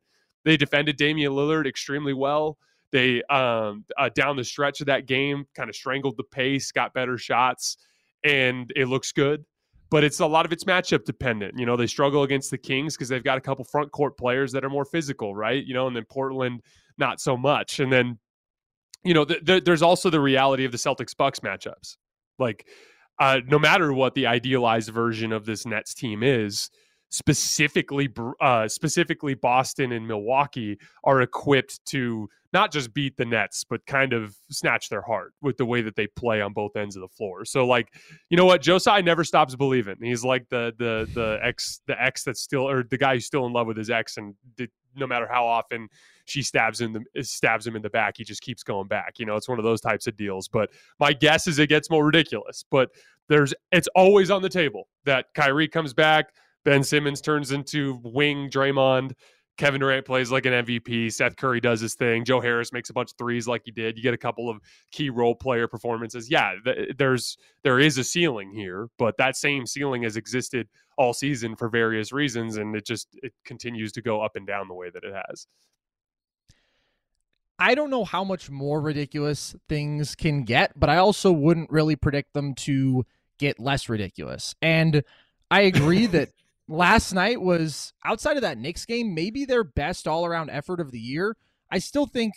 [0.46, 2.58] they defended Damian Lillard extremely well.
[2.92, 6.94] They um, uh, down the stretch of that game kind of strangled the pace, got
[6.94, 7.78] better shots,
[8.24, 9.44] and it looks good.
[9.90, 11.60] But it's a lot of it's matchup dependent.
[11.60, 14.52] You know, they struggle against the Kings because they've got a couple front court players
[14.52, 15.64] that are more physical, right?
[15.66, 16.62] You know, and then Portland
[16.98, 17.80] not so much.
[17.80, 18.18] And then,
[19.06, 21.96] you know, th- th- there's also the reality of the Celtics Bucks matchups.
[22.40, 22.68] Like,
[23.20, 26.70] uh, no matter what the idealized version of this Nets team is,
[27.10, 28.10] specifically
[28.42, 34.12] uh, specifically Boston and Milwaukee are equipped to not just beat the Nets, but kind
[34.12, 37.08] of snatch their heart with the way that they play on both ends of the
[37.10, 37.46] floor.
[37.46, 37.90] So, like,
[38.30, 39.96] you know what, Josiah never stops believing.
[40.02, 43.46] He's like the the the ex the ex that's still or the guy who's still
[43.46, 44.36] in love with his ex, and
[44.96, 45.90] no matter how often
[46.26, 49.20] she stabs the stabs him in the back, he just keeps going back.
[49.20, 50.48] You know, it's one of those types of deals.
[50.48, 52.66] But my guess is it gets more ridiculous.
[52.70, 52.90] But
[53.30, 56.34] there's it's always on the table that Kyrie comes back
[56.66, 59.14] Ben Simmons turns into wing Draymond.
[59.58, 61.14] Kevin Durant plays like an MVP.
[61.14, 62.26] Seth Curry does his thing.
[62.26, 63.96] Joe Harris makes a bunch of threes like he did.
[63.96, 64.60] You get a couple of
[64.92, 66.30] key role player performances.
[66.30, 70.68] Yeah, th- there's there is a ceiling here, but that same ceiling has existed
[70.98, 74.68] all season for various reasons, and it just it continues to go up and down
[74.68, 75.48] the way that it has.
[77.58, 81.96] I don't know how much more ridiculous things can get, but I also wouldn't really
[81.96, 83.06] predict them to
[83.38, 84.56] get less ridiculous.
[84.62, 85.04] And
[85.50, 86.30] I agree that
[86.68, 90.92] last night was outside of that Knicks game, maybe their best all around effort of
[90.92, 91.38] the year.
[91.72, 92.34] I still think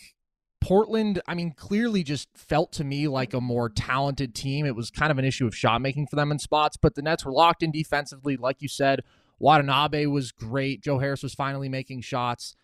[0.61, 4.65] Portland, I mean, clearly just felt to me like a more talented team.
[4.65, 7.01] It was kind of an issue of shot making for them in spots, but the
[7.01, 8.37] Nets were locked in defensively.
[8.37, 9.03] Like you said,
[9.39, 10.81] Watanabe was great.
[10.81, 12.55] Joe Harris was finally making shots.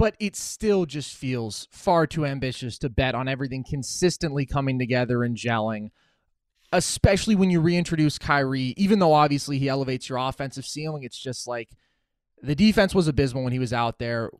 [0.00, 5.22] But it still just feels far too ambitious to bet on everything consistently coming together
[5.22, 5.90] and gelling
[6.72, 11.46] especially when you reintroduce Kyrie, even though obviously he elevates your offensive ceiling, it's just
[11.48, 11.70] like
[12.42, 14.30] the defense was abysmal when he was out there.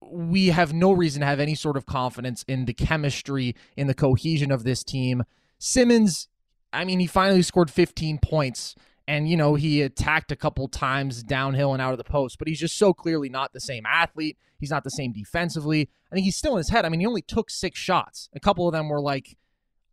[0.00, 3.94] We have no reason to have any sort of confidence in the chemistry, in the
[3.94, 5.24] cohesion of this team.
[5.58, 6.28] Simmons,
[6.72, 8.74] I mean, he finally scored 15 points
[9.08, 12.48] and, you know, he attacked a couple times downhill and out of the post, but
[12.48, 14.38] he's just so clearly not the same athlete.
[14.58, 15.90] He's not the same defensively.
[16.10, 16.84] I think he's still in his head.
[16.84, 18.28] I mean, he only took six shots.
[18.34, 19.36] A couple of them were like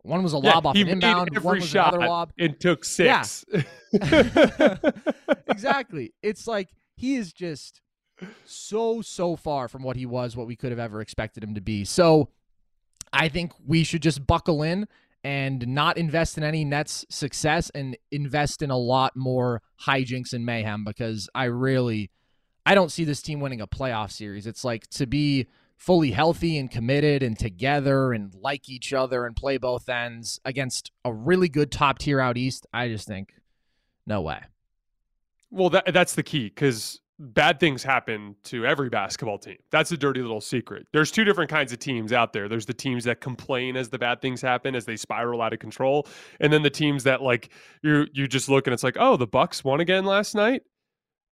[0.03, 1.37] one was a lob yeah, off an inbound.
[1.39, 2.31] One was another lob.
[2.37, 3.45] It took six.
[3.91, 4.77] Yeah.
[5.47, 6.13] exactly.
[6.21, 7.81] It's like he is just
[8.45, 11.61] so so far from what he was, what we could have ever expected him to
[11.61, 11.83] be.
[11.83, 12.29] So
[13.11, 14.87] I think we should just buckle in
[15.23, 20.45] and not invest in any Nets success and invest in a lot more hijinks and
[20.45, 22.09] mayhem because I really
[22.65, 24.45] I don't see this team winning a playoff series.
[24.45, 29.35] It's like to be fully healthy and committed and together and like each other and
[29.35, 33.33] play both ends against a really good top tier out east, I just think
[34.05, 34.41] no way.
[35.49, 39.57] Well, that, that's the key because bad things happen to every basketball team.
[39.71, 40.87] That's a dirty little secret.
[40.93, 42.47] There's two different kinds of teams out there.
[42.47, 45.59] There's the teams that complain as the bad things happen as they spiral out of
[45.59, 46.07] control,
[46.39, 47.49] and then the teams that like
[47.83, 50.63] you you just look and it's like, "Oh, the Bucks won again last night."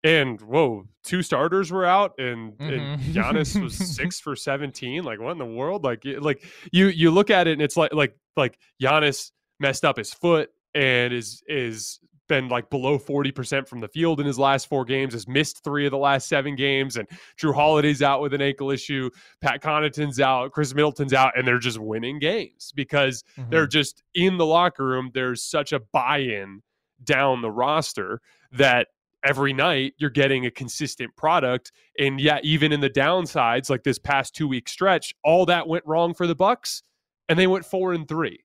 [0.03, 2.69] And whoa, two starters were out, and, mm-hmm.
[2.69, 5.03] and Giannis was six for seventeen.
[5.03, 5.83] Like what in the world?
[5.83, 9.97] Like like you you look at it and it's like like like Giannis messed up
[9.97, 14.67] his foot and is is been like below 40% from the field in his last
[14.67, 17.07] four games, has missed three of the last seven games, and
[17.37, 19.09] Jrue Holiday's out with an ankle issue,
[19.41, 23.49] Pat Connaughton's out, Khris Middleton's out, and they're just winning games because mm-hmm.
[23.49, 25.11] they're just in the locker room.
[25.13, 26.61] There's such a buy-in
[27.03, 28.21] down the roster
[28.51, 28.87] that
[29.23, 33.97] every night you're getting a consistent product and yeah even in the downsides like this
[33.97, 36.83] past two week stretch all that went wrong for the bucks
[37.27, 38.39] and they went four and three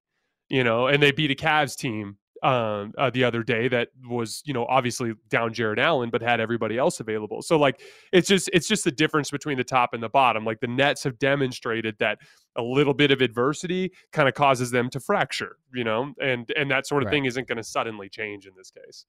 [0.48, 4.42] you know and they beat a Cavs team um, uh, the other day that was
[4.44, 7.80] you know obviously down Jarrett Allen but had everybody else available so like
[8.12, 11.04] it's just it's just the difference between the top and the bottom like the Nets
[11.04, 12.18] have demonstrated that
[12.56, 16.70] a little bit of adversity kind of causes them to fracture you know and and
[16.70, 17.12] that sort of right.
[17.12, 19.06] thing isn't going to suddenly change in this case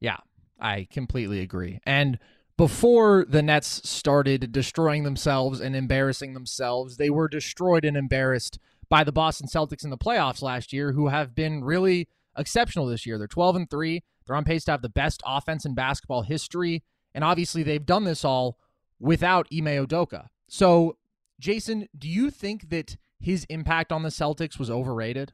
[0.00, 0.18] Yeah,
[0.60, 1.80] I completely agree.
[1.84, 2.18] And
[2.56, 8.58] before the Nets started destroying themselves and embarrassing themselves, they were destroyed and embarrassed
[8.88, 13.06] by the Boston Celtics in the playoffs last year, who have been really exceptional this
[13.06, 13.18] year.
[13.18, 14.02] They're 12 and 3.
[14.26, 16.82] They're on pace to have the best offense in basketball history.
[17.14, 18.58] And obviously, they've done this all
[18.98, 20.26] without Ime Udoka.
[20.48, 20.96] So,
[21.40, 25.32] Jason, do you think that his impact on the Celtics was overrated?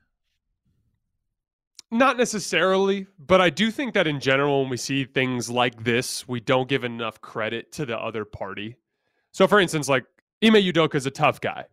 [1.91, 6.27] Not necessarily, but I do think that in general, when we see things like this,
[6.27, 8.77] we don't give enough credit to the other party.
[9.33, 10.05] So, for instance, like
[10.43, 11.67] Ime Udoka is a tough guy,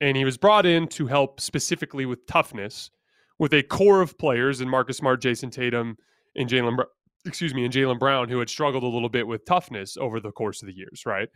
[0.00, 2.90] and he was brought in to help specifically with toughness
[3.38, 5.96] with a core of players in Marcus Smart, Jayson Tatum,
[6.36, 6.78] and Jaylen.
[7.24, 10.32] excuse me, and Jaylen Brown, who had struggled a little bit with toughness over the
[10.32, 11.28] course of the years, right?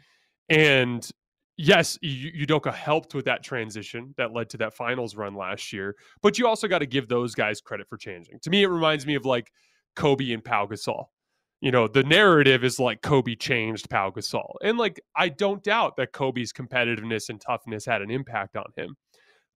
[0.48, 1.08] And
[1.56, 6.38] yes, Udoka helped with that transition that led to that finals run last year, but
[6.38, 8.38] you also got to give those guys credit for changing.
[8.42, 9.52] To me, it reminds me of like
[9.94, 11.06] Kobe and Pau Gasol.
[11.60, 14.54] You know, the narrative is like Kobe changed Pau Gasol.
[14.62, 18.96] And like, I don't doubt that Kobe's competitiveness and toughness had an impact on him.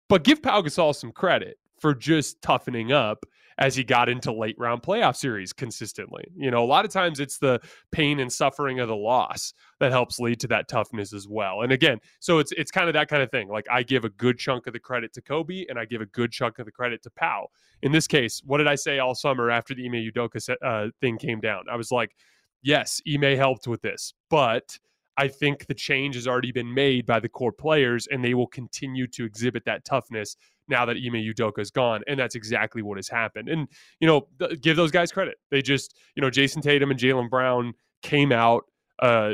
[0.10, 3.24] But give Pau Gasol some credit for just toughening up
[3.62, 6.24] as he got into late round playoff series consistently.
[6.36, 9.92] You know, a lot of times it's the pain and suffering of the loss that
[9.92, 11.62] helps lead to that toughness as well.
[11.62, 13.50] And again, so it's it's kind of that kind of thing.
[13.50, 16.08] Like I give a good chunk of the credit to Kobe and I give a
[16.08, 17.50] good chunk of the credit to Pau.
[17.84, 21.20] In this case, what did I say all summer after the Ime Udoka uh, thing
[21.20, 21.66] came down?
[21.72, 22.16] I was like,
[22.64, 24.80] yes, Ime helped with this, but
[25.18, 28.48] I think the change has already been made by the core players, and they will
[28.48, 30.38] continue to exhibit that toughness
[30.68, 32.02] now that Ime Udoka is gone.
[32.08, 33.50] And that's exactly what has happened.
[33.50, 33.68] And,
[34.00, 35.38] you know, th- give those guys credit.
[35.50, 38.64] They just, you know, Jayson Tatum and Jaylen Brown came out
[39.02, 39.34] uh,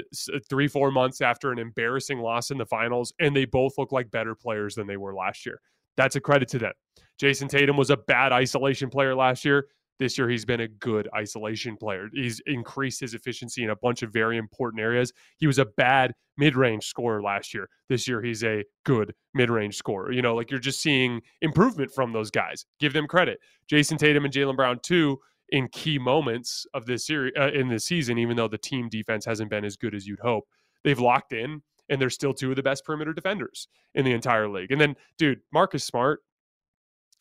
[0.49, 4.09] three, four months after an embarrassing loss in the finals, and they both look like
[4.09, 5.61] better players than they were last year.
[5.95, 6.73] That's a credit to them.
[7.19, 9.67] Jayson Tatum was a bad isolation player last year.
[9.99, 12.09] This year, he's been a good isolation player.
[12.13, 15.11] He's increased his efficiency in a bunch of very important areas.
[15.37, 17.67] He was a bad mid range scorer last year.
[17.89, 20.11] This year, he's a good mid range scorer.
[20.11, 22.65] You know, like you're just seeing improvement from those guys.
[22.79, 23.39] Give them credit.
[23.71, 25.19] Jayson Tatum and Jaylen Brown, too,
[25.49, 29.25] in key moments of this series, uh, in this season, even though the team defense
[29.25, 30.45] hasn't been as good as you'd hope.
[30.83, 34.49] They've locked in and they're still two of the best perimeter defenders in the entire
[34.49, 34.71] league.
[34.71, 36.21] And then, dude, Marcus Smart,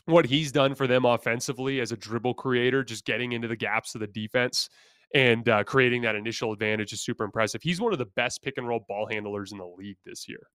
[0.07, 3.95] what he's done for them offensively as a dribble creator, just getting into the gaps
[3.95, 4.69] of the defense
[5.15, 7.63] and uh, creating that initial advantage is super impressive.
[7.63, 10.49] He's one of the best pick and roll ball handlers in the league this year.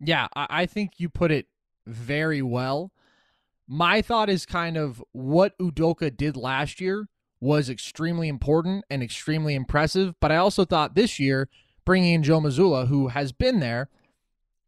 [0.00, 1.46] Yeah, I think you put it
[1.86, 2.92] very well.
[3.66, 7.08] My thought is kind of what Udoka did last year
[7.40, 11.48] was extremely important and extremely impressive, but I also thought this year
[11.84, 13.88] bringing in Joe Mazzulla, who has been there,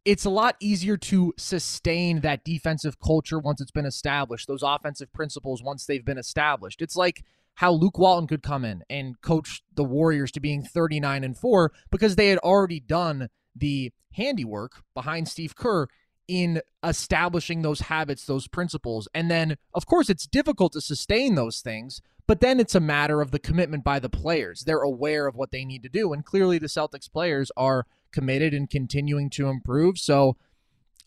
[0.07, 5.11] it's a lot easier to sustain that defensive culture once it's been established, those offensive
[5.11, 6.81] principles once they've been established.
[6.81, 11.25] It's like how Luke Walton could come in and coach the Warriors to being 39
[11.25, 15.87] and 4 because they had already done the handiwork behind Steve Kerr
[16.25, 19.09] in establishing those habits, those principles.
[19.13, 23.19] And then, of course, it's difficult to sustain those things, but then it's a matter
[23.19, 24.61] of the commitment by the players.
[24.61, 26.13] They're aware of what they need to do.
[26.13, 29.97] And clearly, the Celtics players are committed and continuing to improve.
[29.97, 30.37] So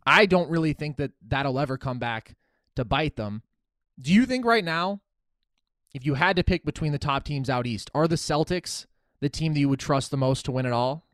[0.06, 2.36] I don't really think that that'll ever come back
[2.76, 3.42] to bite them.
[4.00, 5.00] Do you think right now,
[5.92, 8.86] if you had to pick between the top teams out east, are the Celtics
[9.20, 11.06] the team that you would trust the most to win it all?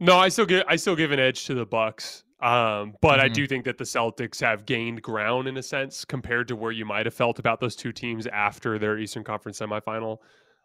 [0.00, 2.24] No, I still give I still give an edge to the Bucks.
[2.40, 3.20] Um, but mm-hmm.
[3.20, 6.72] I do think that the Celtics have gained ground in a sense compared to where
[6.72, 10.18] you might have felt about those two teams after their Eastern Conference semifinal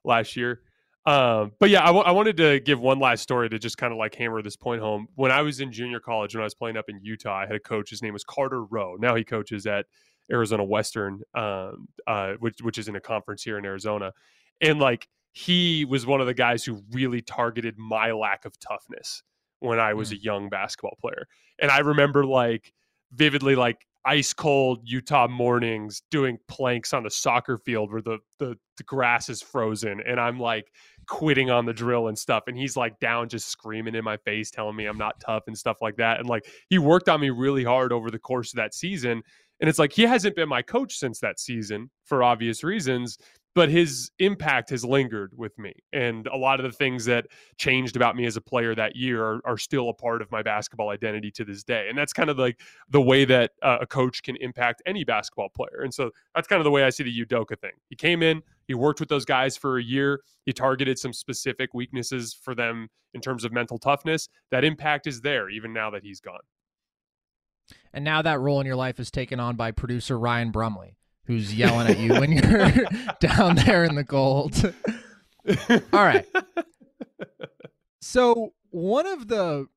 [0.03, 0.61] last year.
[1.05, 3.91] Um, but yeah, I, w- I wanted to give one last story to just kind
[3.91, 5.07] of like hammer this point home.
[5.15, 7.55] When I was in junior college, when I was playing up in Utah, I had
[7.55, 7.89] a coach.
[7.89, 8.97] His name was Carter Rowe.
[8.99, 9.87] Now he coaches at
[10.31, 14.13] Arizona Western, um, uh, which which is in a conference here in Arizona,
[14.61, 19.23] and like he was one of the guys who really targeted my lack of toughness
[19.59, 20.17] when I was mm.
[20.17, 21.27] a young basketball player.
[21.59, 22.73] And I remember like
[23.11, 28.55] vividly like ice cold Utah mornings doing planks on the soccer field where the, the,
[28.77, 30.71] the grass is frozen and I'm like
[31.07, 34.49] quitting on the drill and stuff and he's like down just screaming in my face
[34.49, 37.29] telling me I'm not tough and stuff like that and like he worked on me
[37.29, 39.21] really hard over the course of that season
[39.59, 43.17] and it's like he hasn't been my coach since that season for obvious reasons
[43.53, 45.73] but his impact has lingered with me.
[45.91, 47.27] And a lot of the things that
[47.57, 50.41] changed about me as a player that year are, are still a part of my
[50.41, 51.87] basketball identity to this day.
[51.89, 55.49] And that's kind of like the way that uh, a coach can impact any basketball
[55.49, 55.81] player.
[55.83, 57.71] And so that's kind of the way I see the Udoka thing.
[57.89, 61.73] He came in, he worked with those guys for a year, he targeted some specific
[61.73, 64.29] weaknesses for them in terms of mental toughness.
[64.51, 66.39] That impact is there even now that he's gone.
[67.93, 70.95] And now that role in your life is taken on by producer Ryan Brumley
[71.25, 72.71] who's yelling at you when you're
[73.19, 74.73] down there in the gold.
[75.93, 76.25] All right.
[77.99, 79.67] So, one of the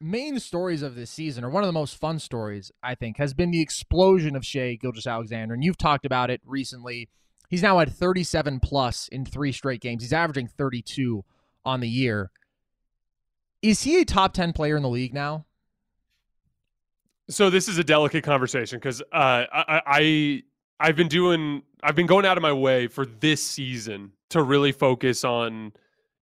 [0.00, 3.34] main stories of this season, or one of the most fun stories, I think, has
[3.34, 5.54] been the explosion of Shai Gilgeous-Alexander.
[5.54, 7.08] And you've talked about it recently.
[7.48, 10.02] He's now at 37 plus in three straight games.
[10.02, 11.24] He's averaging 32
[11.64, 12.30] on the year.
[13.60, 15.46] Is he a top 10 player in the league now?
[17.28, 20.42] So this is a delicate conversation because uh, I, I
[20.82, 24.72] I've been doing I've been going out of my way for this season to really
[24.72, 25.72] focus on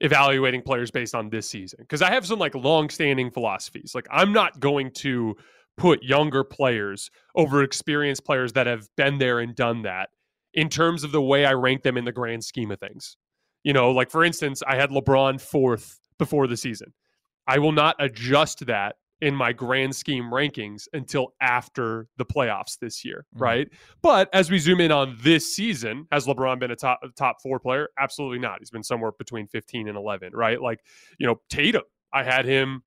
[0.01, 3.93] evaluating players based on this season because I have some like long-standing philosophies.
[3.95, 5.35] Like I'm not going to
[5.79, 10.11] put younger players over experienced players that have been there and done that
[10.53, 13.17] in terms of the way I rank them in the grand scheme of things.
[13.65, 16.93] You know, like for instance, I had LeBron fourth before the season.
[17.47, 23.05] I will not adjust that in my grand scheme rankings until after the playoffs this
[23.05, 23.41] year, mm.
[23.41, 23.69] right?
[24.03, 27.59] But as we zoom in on this season, has LeBron been a top top 4
[27.61, 27.89] player?
[27.99, 28.59] Absolutely not.
[28.61, 30.61] He's been somewhere between 15 and 11, right?
[30.61, 30.81] Like,
[31.19, 32.83] you know, Tatum, I had him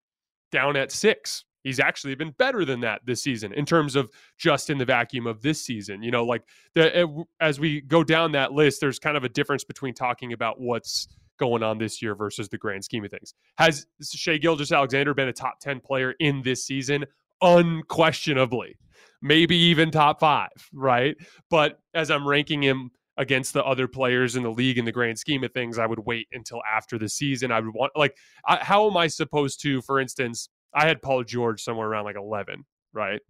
[0.51, 1.45] down at 6.
[1.63, 5.27] He's actually been better than that this season in terms of just in the vacuum
[5.27, 6.03] of this season.
[6.03, 7.05] You know, like the, eh,
[7.39, 11.07] as we go down that list, there's kind of a difference between talking about what's
[11.39, 13.33] going on this year versus the grand scheme of things.
[13.57, 17.05] Has Shai Gilgeous-Alexander been a top 10 player in this season?
[17.41, 18.77] Unquestionably.
[19.21, 21.15] Maybe even top five, right?
[21.49, 25.19] But as I'm ranking him against the other players in the league in the grand
[25.19, 27.51] scheme of things, I would wait until after the season.
[27.51, 31.23] I would want, like, I, how am I supposed to, for instance, I had Paul
[31.23, 33.21] George somewhere around like 11, right?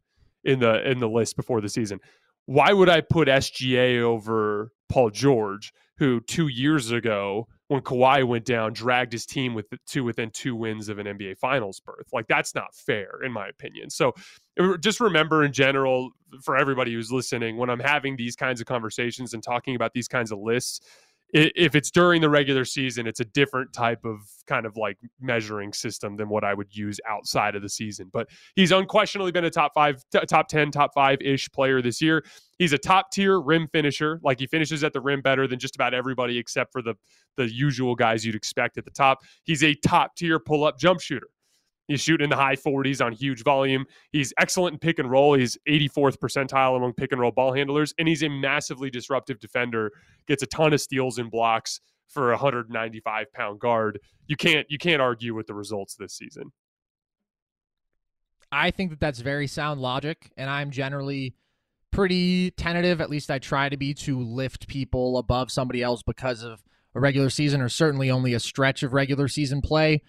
[0.44, 2.00] In the in the list before the season.
[2.46, 8.46] Why would I put SGA over Paul George, who 2 years ago when Kawhi went
[8.46, 12.08] down, dragged his team with to within two wins of an NBA Finals berth.
[12.14, 13.90] Like that's not fair, in my opinion.
[13.90, 14.14] So
[14.60, 16.12] uh, just remember, in general,
[16.44, 20.08] for everybody who's listening, when I'm having these kinds of conversations and talking about these
[20.08, 20.82] kinds of lists,
[21.34, 25.74] if it's during the regular season, it's a different type of kind of like measuring
[25.74, 28.10] system than what I would use outside of the season.
[28.14, 32.02] But he's unquestionably been a top five, t- top 10, top five ish player this
[32.02, 32.24] year.
[32.60, 34.20] He's a top tier rim finisher.
[34.24, 36.94] Like he finishes at the rim better than just about everybody except for the,
[37.36, 39.20] the usual guys you'd expect at the top.
[39.44, 41.28] He's a top tier pull up jump shooter.
[41.88, 43.86] He's shooting in the high 40s on huge volume.
[44.12, 45.34] He's excellent in pick and roll.
[45.34, 49.92] He's 84th percentile among pick and roll ball handlers, and he's a massively disruptive defender.
[50.28, 54.00] Gets a ton of steals and blocks for a 195 pound guard.
[54.28, 56.52] You can't you can't argue with the results this season.
[58.52, 61.36] I think that that's very sound logic, and I'm generally
[61.92, 63.02] pretty tentative.
[63.02, 66.64] At least I try to be to lift people above somebody else because of
[66.96, 70.02] a regular season, or certainly only a stretch of regular season play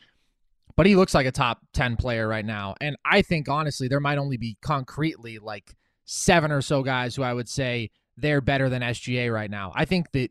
[0.76, 2.74] but he looks like a top 10 player right now.
[2.80, 7.22] And I think, honestly, there might only be concretely like seven or so guys who
[7.22, 9.72] I would say they're better than SGA right now.
[9.74, 10.30] I think that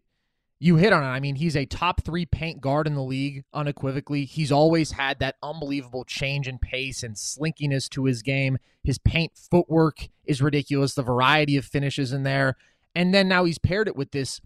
[0.60, 1.08] you hit on it.
[1.08, 4.24] I mean, he's a top three paint guard in the league unequivocally.
[4.24, 8.58] He's always had that unbelievable change in pace and slinkiness to his game.
[8.82, 12.56] His paint footwork is ridiculous, the variety of finishes in there.
[12.96, 14.40] And then now he's paired it with this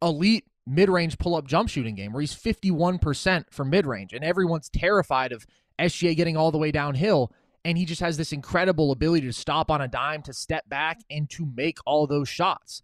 [0.00, 4.12] elite mid range pull up jump shooting game where he's 51% for mid range.
[4.12, 5.46] And everyone's terrified of
[5.78, 7.32] SGA getting all the way downhill.
[7.64, 11.00] And he just has this incredible ability to stop on a dime, to step back,
[11.10, 12.82] and to make all those shots.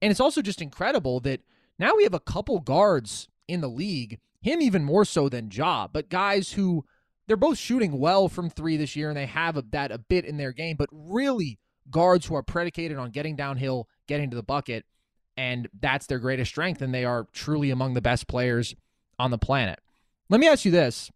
[0.00, 1.40] And it's also just incredible that
[1.78, 5.88] now we have a couple guards in the league, him even more so than Ja,
[5.92, 6.84] but guys who
[7.26, 10.24] they're both shooting well from three this year and they have a, that a bit
[10.24, 11.58] in their game, but really
[11.90, 14.84] guards who are predicated on getting downhill, getting to the bucket
[15.36, 18.74] and that's their greatest strength, and they are truly among the best players
[19.18, 19.80] on the planet.
[20.28, 21.10] Let me ask you this.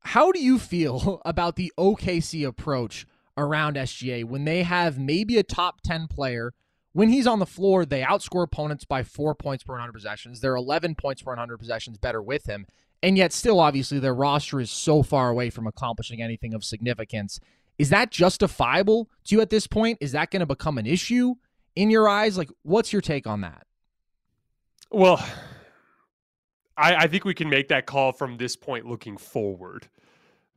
[0.00, 3.06] How do you feel about the OKC approach
[3.36, 6.52] around SGA when they have maybe a top 10 player?
[6.92, 10.40] When he's on the floor, they outscore opponents by four points per 100 possessions.
[10.40, 12.66] They're 11 points per 100 possessions better with him.
[13.02, 17.40] And yet, still, obviously, their roster is so far away from accomplishing anything of significance.
[17.78, 19.98] Is that justifiable to you at this point?
[20.00, 21.34] Is that going to become an issue?
[21.76, 22.38] In your eyes?
[22.38, 23.66] Like, what's your take on that?
[24.90, 25.24] Well,
[26.76, 29.88] I, I think we can make that call from this point looking forward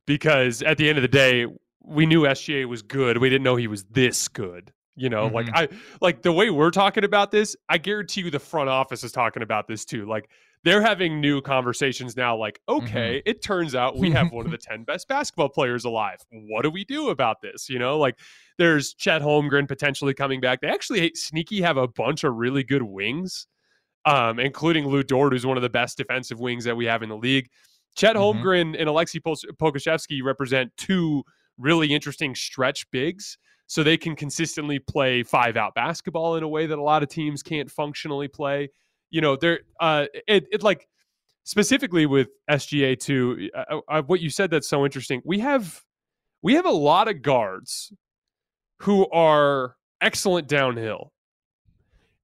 [0.06, 1.48] because at the end of the day,
[1.84, 3.18] we knew SGA was good.
[3.18, 4.72] We didn't know he was this good.
[4.96, 5.36] You know, mm-hmm.
[5.36, 5.68] like I
[6.02, 9.44] like the way we're talking about this, I guarantee you the front office is talking
[9.44, 10.08] about this too.
[10.08, 10.28] Like
[10.68, 13.30] they're having new conversations now like okay mm-hmm.
[13.30, 16.70] it turns out we have one of the 10 best basketball players alive what do
[16.70, 18.20] we do about this you know like
[18.58, 22.84] there's Chet Holmgren potentially coming back they actually sneaky have a bunch of really good
[22.84, 23.48] wings
[24.06, 27.10] um, including Lu Dort who's one of the best defensive wings that we have in
[27.10, 27.50] the league
[27.96, 28.40] Chet mm-hmm.
[28.40, 29.22] Holmgren and Aleksej
[29.56, 31.24] Pokusevski represent two
[31.58, 33.38] really interesting stretch bigs
[33.68, 37.10] so they can consistently play five out basketball in a way that a lot of
[37.10, 38.70] teams can't functionally play.
[39.10, 40.88] You know, they're uh, it, it like
[41.44, 43.50] specifically with SGA too.
[43.56, 45.22] Uh, uh, what you said that's so interesting.
[45.24, 45.82] We have
[46.42, 47.92] we have a lot of guards
[48.80, 51.12] who are excellent downhill.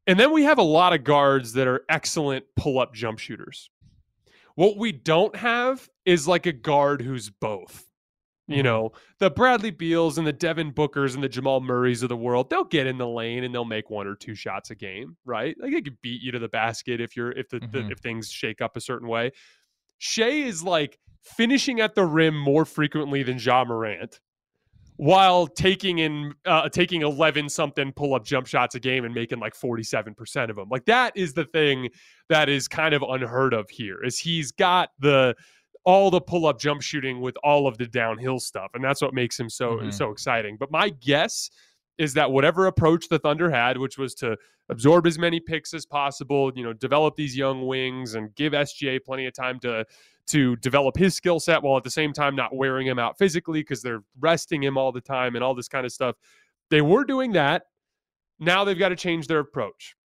[0.06, 3.70] And then we have a lot of guards that are excellent pull up jump shooters.
[4.56, 7.86] What we don't have is like a guard who's both.
[8.48, 8.64] You Mhm.
[8.66, 12.50] know, the Bradley Beals and the Devin Bookers and the Jamal Murrays of the world,
[12.50, 15.56] they'll get in the lane and they'll make one or two shots a game, right?
[15.60, 17.92] Like they could beat you to the basket if you're if the, the Mhm.
[17.94, 19.32] if things shake up a certain way.
[19.98, 24.20] Shai is like finishing at the rim more frequently than Ja Morant
[24.98, 29.40] while taking in uh, taking 11 something pull up jump shots a game and making
[29.40, 30.68] like 47% of them.
[30.70, 31.90] Like that is the thing
[32.30, 35.34] that is kind of unheard of here is he's got the
[35.86, 39.14] all the pull up jump shooting with all of the downhill stuff and that's what
[39.14, 39.94] makes him so Mhm.
[39.94, 40.56] so exciting.
[40.58, 41.50] But my guess
[41.98, 44.38] is that whatever approach the Thunder had, which was to
[44.70, 48.98] absorb as many picks as possible, you know, develop these young wings and give SGA
[49.00, 49.86] plenty of time to
[50.28, 53.60] to develop his skill set while at the same time not wearing him out physically
[53.60, 56.16] because they're resting him all the time and all this kind of stuff.
[56.70, 57.64] They were doing that.
[58.40, 59.96] Now they've got to change their approach.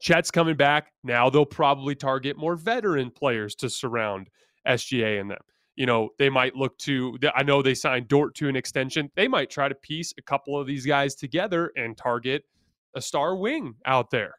[0.00, 0.92] Chet's coming back.
[1.02, 4.28] Now they'll probably target more veteran players to surround
[4.66, 5.38] SGA and them.
[5.76, 9.10] You know, they might look to, I know they signed Dort to an extension.
[9.16, 12.44] They might try to piece a couple of these guys together and target
[12.94, 14.34] a star wing out there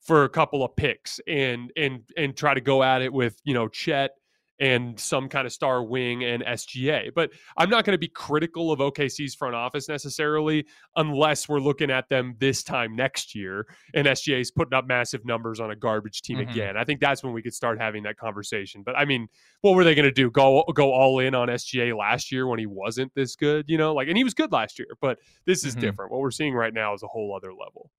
[0.00, 3.52] for a couple of picks and and and try to go at it with, you
[3.52, 4.12] know, Chet
[4.60, 7.10] and some kind of star wing and SGA.
[7.14, 11.90] But I'm not going to be critical of OKC's front office necessarily unless we're looking
[11.90, 16.22] at them this time next year and SGA's putting up massive numbers on a garbage
[16.22, 16.50] team Mhm.
[16.50, 16.76] again.
[16.76, 18.82] I think that's when we could start having that conversation.
[18.82, 19.28] But I mean,
[19.60, 20.30] what were they going to do?
[20.30, 23.94] Go go all in on SGA last year when he wasn't this good, you know?
[23.94, 25.80] Like and he was good last year, but this is Mhm.
[25.80, 26.10] different.
[26.12, 27.90] What we're seeing right now is a whole other level.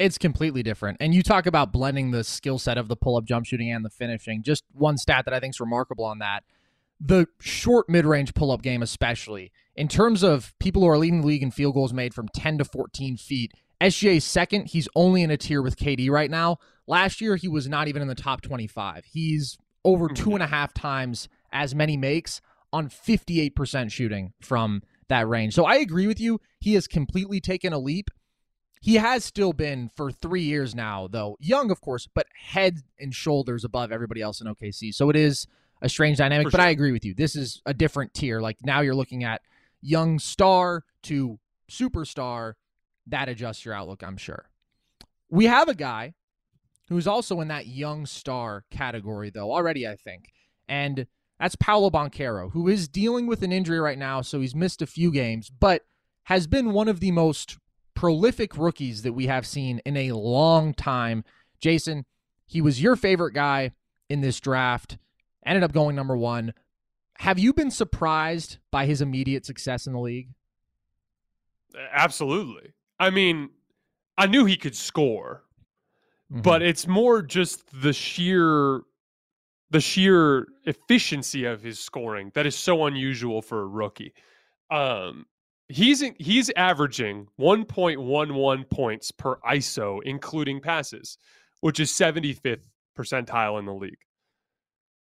[0.00, 0.96] It's completely different.
[0.98, 3.84] And you talk about blending the skill set of the pull up jump shooting and
[3.84, 4.42] the finishing.
[4.42, 6.42] Just one stat that I think is remarkable on that.
[6.98, 11.20] The short mid range pull up game, especially in terms of people who are leading
[11.20, 13.52] the league in field goals made from 10 to 14 feet.
[13.78, 14.68] SGA's second.
[14.68, 16.56] He's only in a tier with KD right now.
[16.86, 19.04] Last year, he was not even in the top 25.
[19.04, 20.14] He's over mm-hmm.
[20.14, 22.40] two and a half times as many makes
[22.72, 25.54] on 58% shooting from that range.
[25.54, 26.40] So I agree with you.
[26.58, 28.10] He has completely taken a leap.
[28.80, 33.14] He has still been for three years now, though young, of course, but head and
[33.14, 34.94] shoulders above everybody else in OKC.
[34.94, 35.46] So it is
[35.82, 36.46] a strange dynamic.
[36.46, 37.14] For but I agree with you.
[37.14, 38.40] This is a different tier.
[38.40, 39.42] Like now you're looking at
[39.82, 41.38] young star to
[41.70, 42.54] superstar.
[43.06, 44.48] That adjusts your outlook, I'm sure.
[45.28, 46.14] We have a guy
[46.88, 50.32] who's also in that young star category, though, already, I think.
[50.68, 51.06] And
[51.38, 54.86] that's Paolo Banchero, who is dealing with an injury right now, so he's missed a
[54.86, 55.82] few games, but
[56.24, 57.58] has been one of the most
[57.94, 61.24] prolific rookies that we have seen in a long time.
[61.60, 62.04] Jason,
[62.46, 63.72] he was your favorite guy
[64.08, 64.98] in this draft,
[65.44, 66.52] ended up going number one.
[67.18, 70.28] Have you been surprised by his immediate success in the league?
[71.92, 72.72] Absolutely.
[72.98, 73.50] I mean,
[74.18, 75.44] I knew he could score,
[76.32, 76.42] Mm-hmm.
[76.42, 78.82] but it's more just the sheer
[79.70, 84.14] the sheer efficiency of his scoring that is so unusual for a rookie.
[84.70, 85.26] Um
[85.70, 91.16] he's he's averaging 1.11 points per ISO including passes,
[91.60, 92.64] which is 75th
[92.98, 93.98] percentile in the league.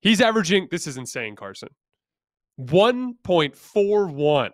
[0.01, 1.70] He's averaging this is insane Carson.
[2.59, 4.49] 1.41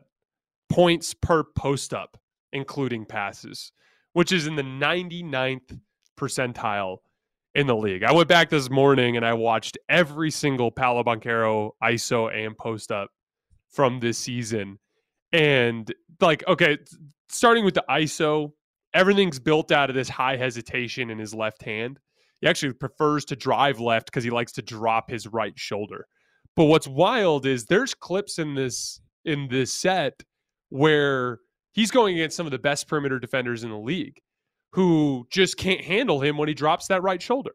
[0.70, 2.18] points per post up
[2.54, 3.72] including passes,
[4.14, 5.80] which is in the 99th
[6.18, 6.98] percentile
[7.54, 8.04] in the league.
[8.04, 12.92] I went back this morning and I watched every single Paolo Banchero ISO and post
[12.92, 13.10] up
[13.70, 14.80] from this season.
[15.36, 16.78] And like, okay,
[17.28, 18.54] starting with the ISO,
[18.94, 22.00] everything's built out of this high hesitation in his left hand.
[22.40, 26.06] He actually prefers to drive left because he likes to drop his right shoulder.
[26.56, 30.24] But what's wild is there's clips in this in this set
[30.70, 31.40] where
[31.74, 34.18] he's going against some of the best perimeter defenders in the league
[34.72, 37.52] who just can't handle him when he drops that right shoulder.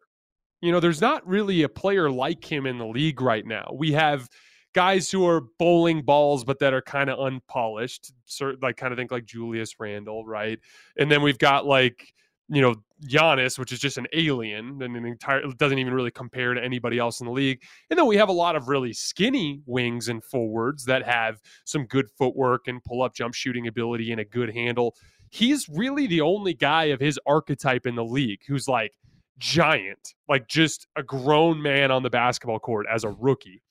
[0.60, 3.70] You know, there's not really a player like him in the league right now.
[3.74, 4.28] We have
[4.72, 8.98] guys who are bowling balls, but that are kind of unpolished, sort like kind of
[8.98, 10.58] think like Julius Randle, right?
[10.96, 12.14] And then we've got like,
[12.48, 12.74] you know,
[13.06, 16.98] Giannis, which is just an alien and an entire doesn't even really compare to anybody
[16.98, 17.62] else in the league.
[17.88, 21.86] And then we have a lot of really skinny wings and forwards that have some
[21.86, 24.96] good footwork and pull up jump shooting ability and a good handle.
[25.30, 28.98] He's really the only guy of his archetype in the league who's like
[29.38, 33.62] giant, like just a grown man on the basketball court as a rookie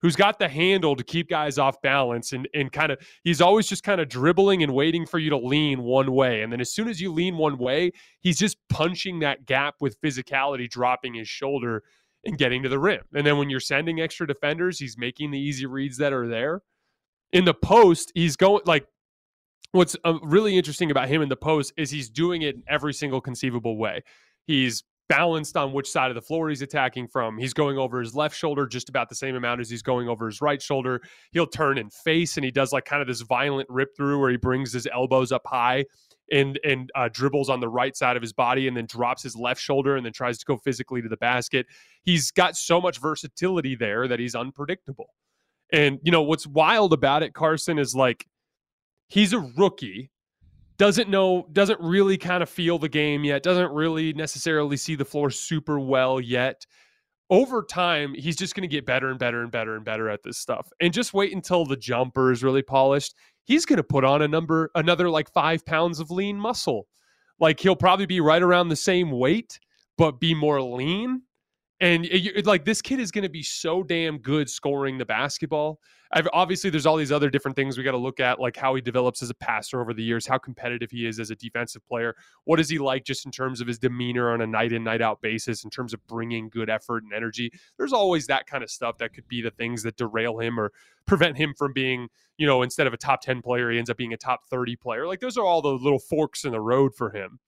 [0.00, 3.66] who's got the handle to keep guys off balance and and kind of he's always
[3.66, 6.42] just kind of dribbling and waiting for you to lean one way.
[6.42, 10.00] And then as soon as you lean one way, he's just punching that gap with
[10.00, 11.82] physicality, dropping his shoulder
[12.24, 13.02] and getting to the rim.
[13.14, 16.62] And then when you're sending extra defenders, he's making the easy reads that are there.
[17.32, 18.86] In the post, he's going like
[19.72, 22.94] what's uh, really interesting about him in the post is he's doing it in every
[22.94, 24.02] single conceivable way.
[24.46, 27.38] He's balanced on which side of the floor he's attacking from.
[27.38, 30.26] He's going over his left shoulder just about the same amount as he's going over
[30.26, 31.00] his right shoulder.
[31.32, 34.30] He'll turn and face, and he does like kind of this violent rip through where
[34.30, 35.84] he brings his elbows up high
[36.30, 39.34] and and uh, dribbles on the right side of his body, and then drops his
[39.34, 41.66] left shoulder, and then tries to go physically to the basket.
[42.02, 45.14] He's got so much versatility there that he's unpredictable.
[45.72, 48.26] And you know what's wild about it, Carson, is like
[49.08, 50.10] he's a rookie
[50.78, 55.04] doesn't know, doesn't really kind of feel the game yet, doesn't really necessarily see the
[55.04, 56.64] floor super well yet.
[57.30, 60.22] Over time, he's just going to get better and better and better and better at
[60.22, 60.70] this stuff.
[60.80, 63.14] And just wait until the jumper is really polished.
[63.44, 66.86] He's going to put on a number, another like five pounds of lean muscle.
[67.38, 69.58] Like he'll probably be right around the same weight,
[69.98, 71.22] but be more lean
[71.80, 72.08] and
[72.44, 75.80] like this kid is going to be so damn good scoring the basketball.
[76.10, 78.74] I've, obviously, there's all these other different things we got to look at, like how
[78.74, 81.86] he develops as a passer over the years, how competitive he is as a defensive
[81.86, 82.16] player.
[82.44, 85.02] What is he like just in terms of his demeanor on a night in, night
[85.02, 87.52] out basis, in terms of bringing good effort and energy?
[87.76, 90.72] There's always that kind of stuff that could be the things that derail him or
[91.06, 92.08] prevent him from being,
[92.38, 94.76] you know, instead of a top 10 player, he ends up being a top 30
[94.76, 95.06] player.
[95.06, 97.38] Like those are all the little forks in the road for him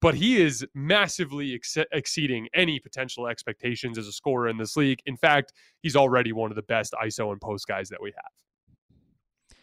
[0.00, 5.00] but he is massively ex- exceeding any potential expectations as a scorer in this league.
[5.06, 9.56] In fact, he's already one of the best ISO and post guys that we have.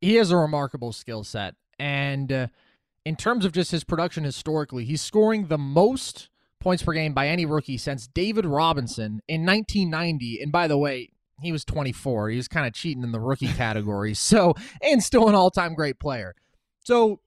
[0.00, 1.54] He has a remarkable skill set.
[1.78, 2.46] And uh,
[3.04, 6.28] in terms of just his production historically, he's scoring the most
[6.60, 10.40] points per game by any rookie since David Robinson in 1990.
[10.42, 12.30] And by the way, he was 24.
[12.30, 14.14] He was kind of cheating in the rookie category.
[14.14, 16.34] So, and still an all time great player.
[16.84, 17.20] So,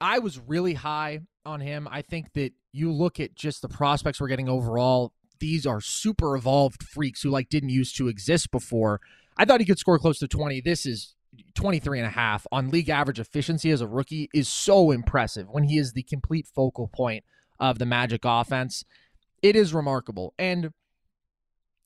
[0.00, 1.88] I was really high on him.
[1.90, 6.36] I think that you look at just the prospects we're getting overall, these are super
[6.36, 9.00] evolved freaks who like didn't used to exist before.
[9.36, 10.60] I thought he could score close to 20.
[10.60, 11.14] This is
[11.54, 15.64] 23 and a half on league average efficiency as a rookie is so impressive when
[15.64, 17.24] he is the complete focal point
[17.58, 18.84] of the Magic offense.
[19.42, 20.34] It is remarkable.
[20.38, 20.72] And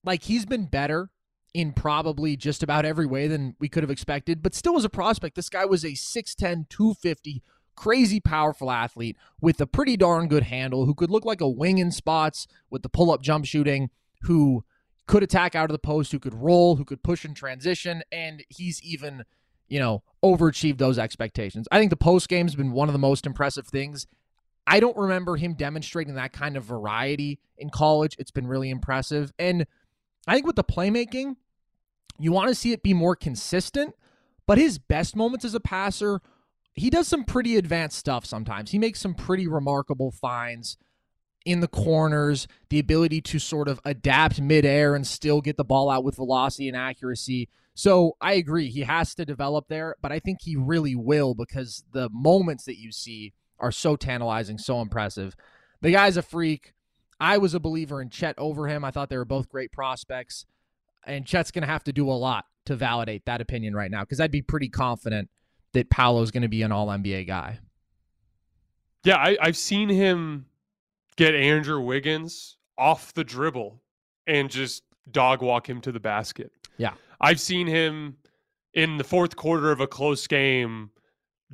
[0.05, 1.11] like he's been better
[1.55, 4.91] in probably just about every way than we could have expected, but still as a
[4.91, 7.43] prospect, this guy was a 6'10, 250
[7.79, 11.79] crazy powerful athlete with a pretty darn good handle who could look like a wing
[11.79, 13.89] in spots with the pull up jump shooting,
[14.23, 14.65] who
[15.07, 18.43] could attack out of the post, who could roll, who could push in transition, and
[18.49, 19.23] he's even,
[19.69, 21.69] you know, overachieved those expectations.
[21.71, 24.09] I think the post game's been one of the most impressive things.
[24.67, 28.17] I don't remember him demonstrating that kind of variety in college.
[28.19, 29.33] It's been really impressive.
[29.39, 29.67] And
[30.27, 31.37] I think with the playmaking,
[32.19, 33.95] you want to see it be more consistent,
[34.49, 36.21] but his best moments as a passer
[36.79, 38.71] he does some pretty advanced stuff sometimes.
[38.71, 40.77] He makes some pretty remarkable finds
[41.45, 45.89] in the corners, the ability to sort of adapt midair and still get the ball
[45.89, 47.49] out with velocity and accuracy.
[47.75, 51.85] So I agree, he has to develop there, but I think he really will because
[51.93, 55.37] the moments that you see are so tantalizing, so impressive.
[55.81, 56.75] The guy's a freak.
[57.21, 58.85] I was a believer in Chet over him.
[58.85, 60.45] I thought they were both great prospects.
[61.07, 64.03] And Chet's going to have to do a lot to validate that opinion right now
[64.03, 65.31] because I'd be pretty confident
[65.73, 67.59] that Paolo's going to be an all NBA guy.
[69.05, 70.47] Yeah, I, I've seen him
[71.17, 73.81] get Andrew Wiggins off the dribble
[74.27, 76.53] and just dog walk him to the basket.
[76.77, 76.93] Yeah.
[77.21, 78.17] I've seen him
[78.75, 80.91] in the fourth quarter of a close game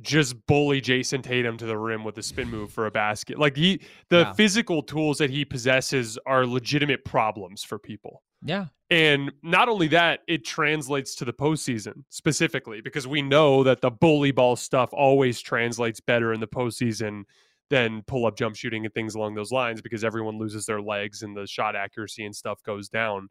[0.01, 3.39] just bully Jayson Tatum to the rim with a spin move for a basket.
[3.39, 4.33] Like he the yeah.
[4.33, 8.21] physical tools that he possesses are legitimate problems for people.
[8.43, 8.65] Yeah.
[8.91, 13.89] And not only that, it translates to the postseason specifically because we know that the
[13.89, 17.23] bully ball stuff always translates better in the postseason
[17.69, 21.23] than pull up jump shooting and things along those lines because everyone loses their legs
[21.23, 23.27] and the shot accuracy and stuff goes down.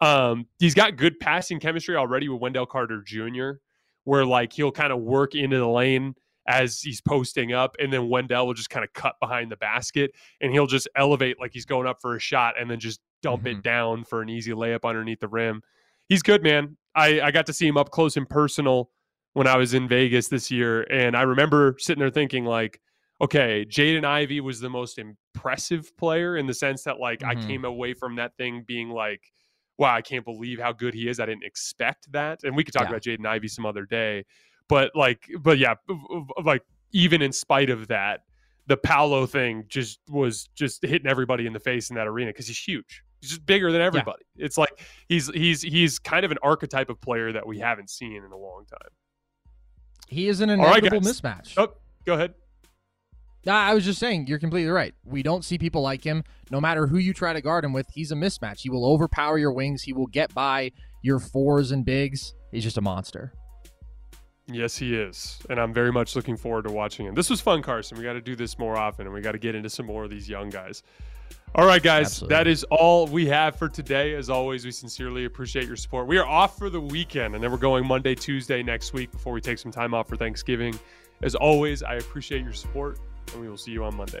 [0.00, 3.60] Um, he's got good passing chemistry already with Wendell Carter Jr.,
[4.10, 6.16] where like he'll kind of work into the lane
[6.48, 10.10] as he's posting up, and then Wendell will just kind of cut behind the basket
[10.40, 13.44] and he'll just elevate like he's going up for a shot and then just dump
[13.44, 13.58] mm-hmm.
[13.58, 15.62] it down for an easy layup underneath the rim.
[16.08, 16.76] He's good, man.
[16.96, 18.90] I, I got to see him up close and personal
[19.34, 20.82] when I was in Vegas this year.
[20.90, 22.80] And I remember sitting there thinking, like,
[23.20, 27.38] okay, Jaden Ivey was the most impressive player in the sense that, like, mm-hmm.
[27.38, 29.22] I came away from that thing being like,
[29.80, 31.18] wow, I can't believe how good he is.
[31.18, 32.44] I didn't expect that.
[32.44, 32.90] And we could talk yeah.
[32.90, 34.26] about Jaden Ivey some other day.
[34.68, 35.74] But, like, but yeah,
[36.44, 36.62] like,
[36.92, 38.20] even in spite of that,
[38.66, 42.46] the Paolo thing just was just hitting everybody in the face in that arena because
[42.46, 43.02] he's huge.
[43.20, 44.22] He's just bigger than everybody.
[44.36, 44.46] Yeah.
[44.46, 48.22] It's like he's he's he's kind of an archetype of player that we haven't seen
[48.24, 48.90] in a long time.
[50.08, 51.54] He is an inevitable right, mismatch.
[51.56, 51.74] Oh,
[52.04, 52.34] go ahead.
[53.46, 54.94] I was just saying, you're completely right.
[55.04, 56.24] We don't see people like him.
[56.50, 58.60] No matter who you try to guard him with, he's a mismatch.
[58.60, 59.82] He will overpower your wings.
[59.82, 60.72] He will get by
[61.02, 62.34] your fours and bigs.
[62.52, 63.32] He's just a monster.
[64.46, 65.38] Yes, he is.
[65.48, 67.14] And I'm very much looking forward to watching him.
[67.14, 67.96] This was fun, Carson.
[67.96, 70.04] We got to do this more often and we got to get into some more
[70.04, 70.82] of these young guys.
[71.54, 72.36] All right, guys, Absolutely.
[72.36, 74.14] that is all we have for today.
[74.14, 76.06] As always, we sincerely appreciate your support.
[76.06, 79.32] We are off for the weekend, and then we're going Monday, Tuesday next week before
[79.32, 80.78] we take some time off for Thanksgiving.
[81.22, 83.00] As always, I appreciate your support,
[83.32, 84.20] and we will see you on Monday.